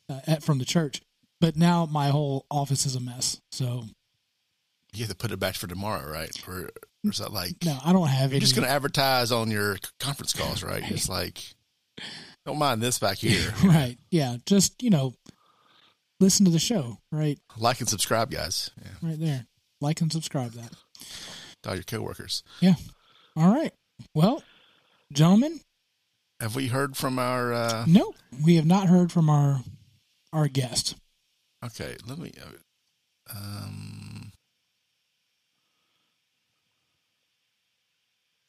[0.09, 1.01] uh, at, from the church."
[1.41, 3.41] But now my whole office is a mess.
[3.51, 3.85] So
[4.97, 6.31] you have to put it back for tomorrow, right?
[6.47, 6.69] Or,
[7.03, 8.39] or is that like no, I don't have you're any.
[8.41, 10.83] just going to advertise on your conference calls, right?
[10.91, 11.41] It's like
[12.45, 13.53] don't mind this back here.
[13.63, 13.97] right?
[14.11, 15.13] Yeah, just you know,
[16.19, 16.97] listen to the show.
[17.11, 18.71] Right, Like and subscribe, guys.
[18.81, 19.45] Yeah, right there.
[19.81, 20.71] Like and subscribe that.
[21.63, 22.43] to all your coworkers.
[22.61, 22.75] Yeah.
[23.35, 23.71] All right.
[24.13, 24.41] Well,
[25.13, 25.59] gentlemen,
[26.39, 27.53] Have we heard from our?
[27.53, 29.61] uh no, we have not heard from our
[30.33, 30.95] our guest.
[31.63, 32.31] Okay, let me.
[32.41, 34.04] uh, Um,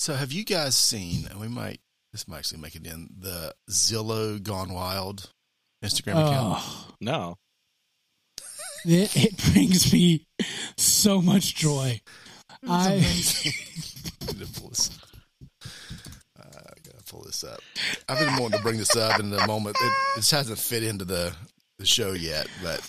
[0.06, 1.26] so, have you guys seen?
[1.28, 1.80] And we might.
[2.12, 5.30] This might actually make it in the Zillow Gone Wild
[5.84, 6.58] Instagram account?
[6.62, 7.36] Oh, No.
[8.86, 10.24] it, it brings me
[10.76, 12.00] so much joy.
[12.68, 13.04] I Need
[14.38, 14.90] to pull this-
[15.60, 17.58] Uh, I gotta pull this up.
[18.08, 19.76] I've been wanting to bring this up in the moment.
[19.80, 21.34] It, it just hasn't fit into the,
[21.80, 22.80] the show yet, but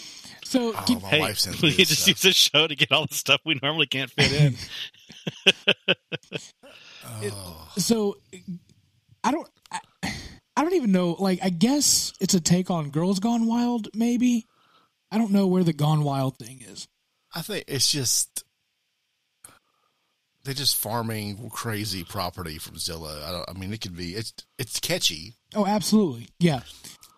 [0.46, 2.08] so oh, can, my Hey, wife sent we me just stuff.
[2.10, 4.56] use this show to get all the stuff we normally can't fit in.
[7.06, 7.68] Oh.
[7.78, 8.18] so
[9.24, 9.80] I don't I,
[10.56, 11.16] I don't even know.
[11.20, 13.90] Like I guess it's a take on Girls Gone Wild.
[13.94, 14.46] Maybe
[15.12, 16.88] I don't know where the Gone Wild thing is.
[17.34, 18.44] I think it's just
[20.48, 23.22] they're just farming crazy property from Zillow.
[23.22, 23.50] I don't.
[23.50, 24.16] I mean, it could be.
[24.16, 25.34] It's it's catchy.
[25.54, 26.30] Oh, absolutely.
[26.40, 26.62] Yeah.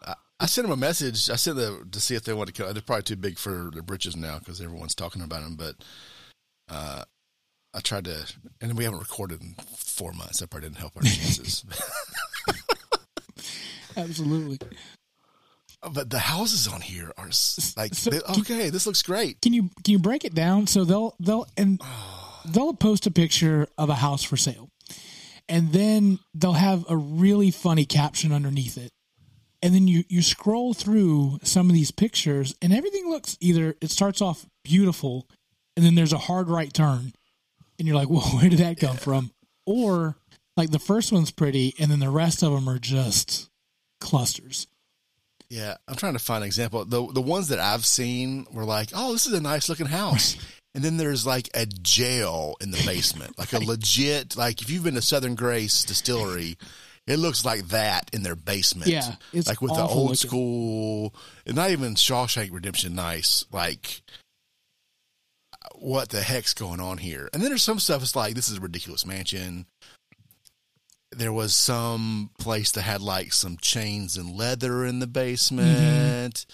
[0.03, 1.29] I I sent them a message.
[1.29, 2.73] I sent them to see if they want to come.
[2.73, 5.55] They're probably too big for their britches now because everyone's talking about them.
[5.55, 5.75] But
[6.69, 7.03] uh,
[7.73, 8.25] I tried to,
[8.61, 10.39] and we haven't recorded in four months.
[10.39, 11.63] That probably didn't help our chances.
[13.97, 14.57] Absolutely.
[15.93, 17.29] but the houses on here are
[17.77, 19.41] like, So- they- okay, this looks great.
[19.41, 20.67] Can you can you break it down?
[20.67, 21.81] So they'll they'll and
[22.45, 24.69] they'll post a picture of a house for sale,
[25.47, 28.91] and then they'll have a really funny caption underneath it,
[29.61, 33.91] and then you you scroll through some of these pictures, and everything looks either it
[33.91, 35.27] starts off beautiful,
[35.75, 37.13] and then there's a hard right turn,
[37.79, 39.31] and you're like, well, where did that come from?
[39.65, 40.15] Or
[40.55, 43.49] like the first one's pretty, and then the rest of them are just
[43.99, 44.67] clusters.
[45.49, 46.85] Yeah, I'm trying to find an example.
[46.85, 50.37] The the ones that I've seen were like, oh, this is a nice looking house.
[50.75, 54.83] And then there's like a jail in the basement, like a legit, like if you've
[54.83, 56.57] been to Southern Grace Distillery,
[57.07, 58.91] it looks like that in their basement.
[58.91, 60.15] Yeah, it's like with the old looking.
[60.15, 61.15] school,
[61.47, 63.45] and not even Shawshank Redemption nice.
[63.51, 64.03] Like,
[65.79, 67.29] what the heck's going on here?
[67.33, 68.01] And then there's some stuff.
[68.01, 69.65] It's like this is a ridiculous mansion.
[71.11, 76.45] There was some place that had like some chains and leather in the basement.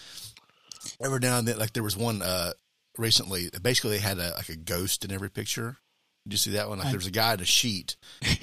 [1.01, 2.53] Every now and then, like there was one uh
[2.97, 3.49] recently.
[3.61, 5.77] Basically, they had a like a ghost in every picture.
[6.25, 6.77] Did you see that one?
[6.79, 7.97] Like I- there was a guy in a sheet,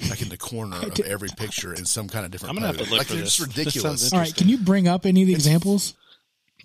[0.09, 2.51] like in the corner of did- every picture in some kind of different.
[2.51, 3.35] I'm gonna have to look like for they're this.
[3.37, 4.01] just ridiculous.
[4.01, 5.95] sounds All right, can you bring up any of the examples?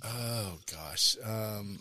[0.05, 1.79] Oh gosh, um,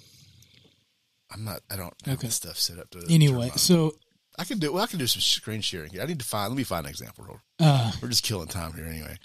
[1.31, 1.61] I'm not.
[1.69, 2.27] I don't have Okay.
[2.27, 3.05] this stuff set up to.
[3.09, 3.95] Anyway, so
[4.39, 4.71] I can do.
[4.71, 6.01] Well, I can do some screen sharing here.
[6.01, 6.49] I need to find.
[6.49, 7.39] Let me find an example.
[7.59, 9.17] uh, We're just killing time here anyway.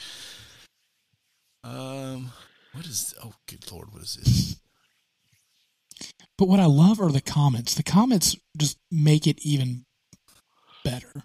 [1.65, 2.33] Um,
[2.73, 3.15] what is?
[3.23, 4.57] Oh, good lord, what is this?
[6.39, 7.75] But what I love are the comments.
[7.75, 9.85] The comments just make it even
[10.85, 11.23] better.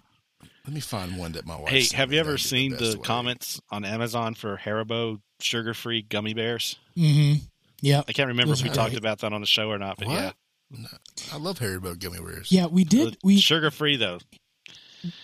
[0.64, 1.70] Let me find one that my wife.
[1.72, 6.76] Hey, have you ever seen best the comments on Amazon for Haribo sugar-free gummy bears?
[6.96, 7.44] Mm-hmm.
[7.80, 8.04] Yep.
[8.06, 8.98] I can't remember Those if we are talked great.
[8.98, 10.14] about that on the show or not, but What?
[10.14, 10.32] yeah,
[10.70, 10.88] No,
[11.32, 12.52] I love Haribo gummy bears.
[12.52, 13.16] Yeah, we did.
[13.24, 14.18] We sugar-free though.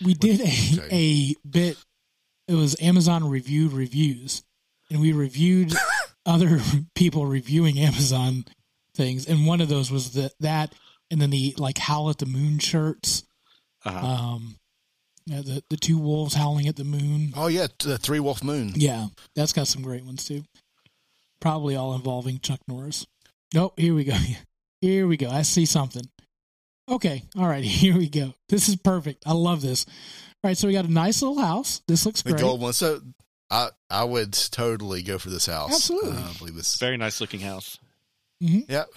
[0.03, 1.35] we did a, Okay.
[1.43, 1.77] a bit.
[2.47, 4.43] It was Amazon reviewed reviews,
[4.89, 5.73] and we reviewed
[6.25, 6.59] other
[6.95, 8.45] people reviewing Amazon
[8.95, 10.73] things, and one of those was the, that,
[11.11, 13.23] and then the like howl at the moon shirts.
[13.83, 14.05] Uh-huh.
[14.05, 14.55] Um,
[15.27, 17.33] yeah, the the two wolves howling at the moon.
[17.35, 18.73] Oh yeah, the Three Wolf Moon.
[18.75, 20.43] Yeah, that's got some great ones too.
[21.39, 23.05] Probably all involving Chuck Norris.
[23.53, 24.17] Nope, here we go.
[24.85, 25.29] Here we go.
[25.29, 26.03] I see something.
[26.87, 28.33] Okay, all right, here we go.
[28.49, 29.23] This is perfect.
[29.25, 29.85] I love this.
[30.43, 31.81] All right, so we got a nice little house.
[31.87, 32.41] This looks The great.
[32.41, 32.73] gold one.
[32.73, 33.01] So
[33.49, 35.73] I I would totally go for this house.
[35.73, 36.11] Absolutely.
[36.11, 36.77] Uh, I believe this.
[36.77, 37.79] Very nice looking house.
[38.39, 38.89] Yep.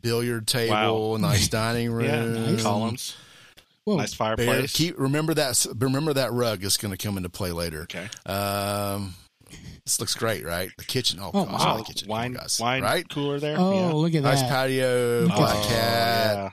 [0.00, 1.16] Billiard table, Wow.
[1.18, 2.06] nice dining room.
[2.06, 2.62] Yeah, Nice.
[2.62, 3.16] columns,
[3.84, 4.72] Whoa, nice Bear, fireplace.
[4.72, 7.82] keep remember that remember that rug is going to come into play later.
[7.82, 8.08] okay.
[8.26, 9.14] Um,
[9.90, 10.70] this looks great, right?
[10.78, 11.18] The kitchen.
[11.20, 11.76] Oh, Oh, gosh, wow.
[11.78, 12.08] the kitchen.
[12.08, 12.60] wine, oh, guys.
[12.60, 13.08] wine right?
[13.08, 13.56] cooler there.
[13.58, 13.92] oh, yeah.
[13.92, 14.28] look at that.
[14.34, 15.66] Nice patio, Look black that.
[15.68, 16.50] cat, yeah.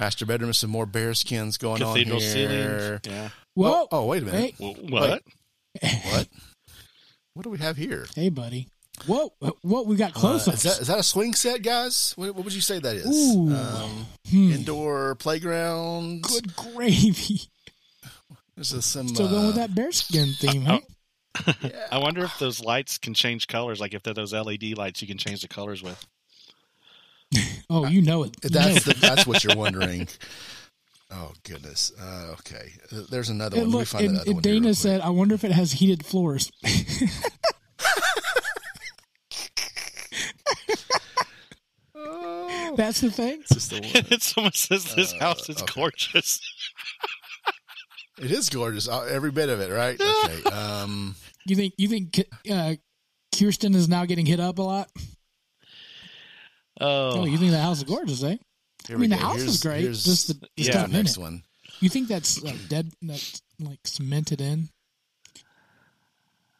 [0.00, 2.30] master bedroom, with some more bear skins going Cathedral on here.
[2.32, 3.00] ceilings.
[3.06, 3.28] Yeah.
[3.54, 4.54] Whoa, Oh, oh, wait a minute.
[4.58, 5.22] hey, Wh- What?
[5.82, 6.28] What?
[7.34, 8.06] What do we have here?
[8.14, 8.68] hey, buddy.
[9.06, 12.12] Whoa, what we got Uh, close is that is that a swing set, guys?
[12.16, 13.06] What, what would you say that is?
[13.34, 13.54] Ooh.
[13.54, 14.52] Um, Hmm.
[14.52, 16.22] indoor playground.
[16.22, 17.40] Good gravy.
[18.54, 19.08] There's a, some.
[19.08, 20.80] Still going with uh, that bearskin theme, huh?
[21.62, 21.86] Yeah.
[21.90, 23.80] I wonder if those lights can change colors.
[23.80, 26.04] Like if they're those LED lights, you can change the colors with.
[27.70, 28.36] Oh, you know it.
[28.44, 28.94] You know That's it.
[28.96, 30.06] the, that's what you're wondering.
[31.10, 31.90] Oh goodness.
[31.98, 32.72] Uh, okay.
[32.94, 33.72] Uh, There's another And one.
[33.72, 35.52] Let me look, find and, the other and one Dana said, "I wonder if it
[35.52, 36.52] has heated floors."
[41.94, 43.42] Oh, That's the thing.
[43.50, 44.20] it's the one.
[44.20, 45.72] Someone says this Uh, house is okay.
[45.74, 46.40] gorgeous.
[48.18, 48.88] It is gorgeous.
[48.88, 50.00] uh, Every bit of it, right?
[50.24, 50.42] Okay.
[50.50, 52.74] Um, You think you think uh,
[53.36, 54.88] Kirsten is now getting hit up a lot?
[56.80, 58.36] Oh, Oh, you think the house is gorgeous, eh?
[58.86, 59.22] here I mean, the go.
[59.22, 59.82] house Here's- is great.
[59.82, 61.20] Just the, the Yeah, stuff the in next it.
[61.20, 61.42] one.
[61.80, 62.92] You think that's uh, dead?
[63.02, 64.68] That's like cemented in?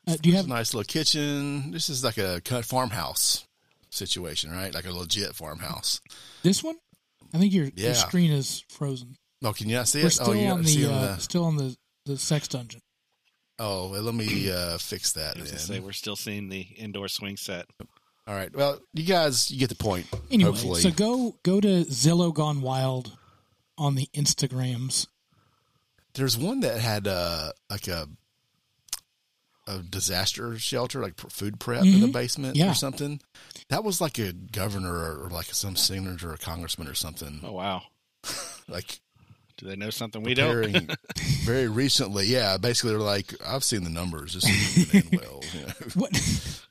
[0.06, 1.70] Uh, do you have a nice little kitchen.
[1.70, 3.46] This is like a cut farmhouse
[3.90, 4.74] situation, right?
[4.74, 6.00] Like a legit farmhouse.
[6.42, 6.76] this one?
[7.32, 7.86] I think your, Yeah.
[7.86, 9.16] your screen is frozen.
[9.42, 10.10] Oh, can you not see We're it?
[10.12, 11.76] still oh, you on don't see the uh, the- still on the
[12.06, 12.80] the sex dungeon.
[13.58, 15.36] Oh, well, let me uh, fix that.
[15.36, 17.66] I was say we're still seeing the indoor swing set.
[18.26, 18.52] All right.
[18.54, 20.06] Well, you guys, you get the point.
[20.30, 20.80] Anyway, hopefully.
[20.80, 23.16] so go go to Zillow Gone Wild
[23.78, 25.06] on the Instagrams.
[26.14, 28.08] There's one that had uh, like a
[29.68, 32.64] a disaster shelter, like food prep in the basement Mm-hmm.
[32.66, 32.72] Yeah.
[32.72, 33.20] or something.
[33.68, 37.40] That was like a governor or, or like some senator or congressman or something.
[37.44, 37.82] Oh wow,
[38.68, 39.00] Like
[39.62, 40.52] do they know something we don't?
[40.72, 40.86] very,
[41.44, 42.26] very recently.
[42.26, 44.34] Yeah, basically they're like, I've seen the numbers.
[44.34, 45.40] This isn't end well.
[45.54, 45.72] You know?
[45.94, 46.62] What?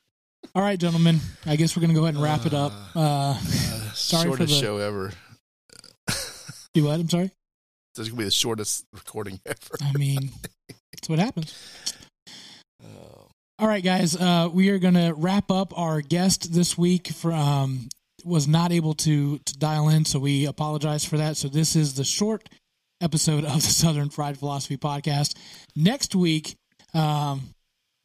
[0.53, 1.19] All right, gentlemen.
[1.45, 2.73] I guess we're gonna go ahead and wrap it up.
[2.93, 3.35] Uh,
[3.93, 5.13] Sorry for shortest the- show ever.
[6.73, 6.99] do what?
[6.99, 7.31] I'm sorry.
[7.95, 9.77] This is gonna be the shortest recording ever.
[9.81, 10.31] I mean,
[10.93, 11.55] that's what happens.
[12.83, 13.27] Oh.
[13.59, 14.15] All right, guys.
[14.17, 15.77] Uh, we are going to wrap up.
[15.77, 17.89] Our guest this week from
[18.25, 21.37] was not able to to dial in, so we apologize for that.
[21.37, 22.49] So this is the short
[23.01, 25.35] episode of the Southern Fried Philosophy podcast.
[25.75, 26.55] Next week,
[26.93, 27.41] um,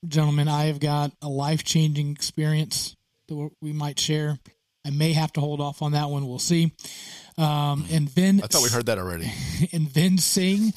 [0.07, 2.97] gentlemen, I have got a life changing experience
[3.29, 4.39] that we might share.
[4.87, 6.27] I may have to hold off on that one.
[6.29, 6.73] We'll see.
[7.39, 9.31] Um, and Vin, I thought we heard that already.
[9.73, 10.73] and Vin Singh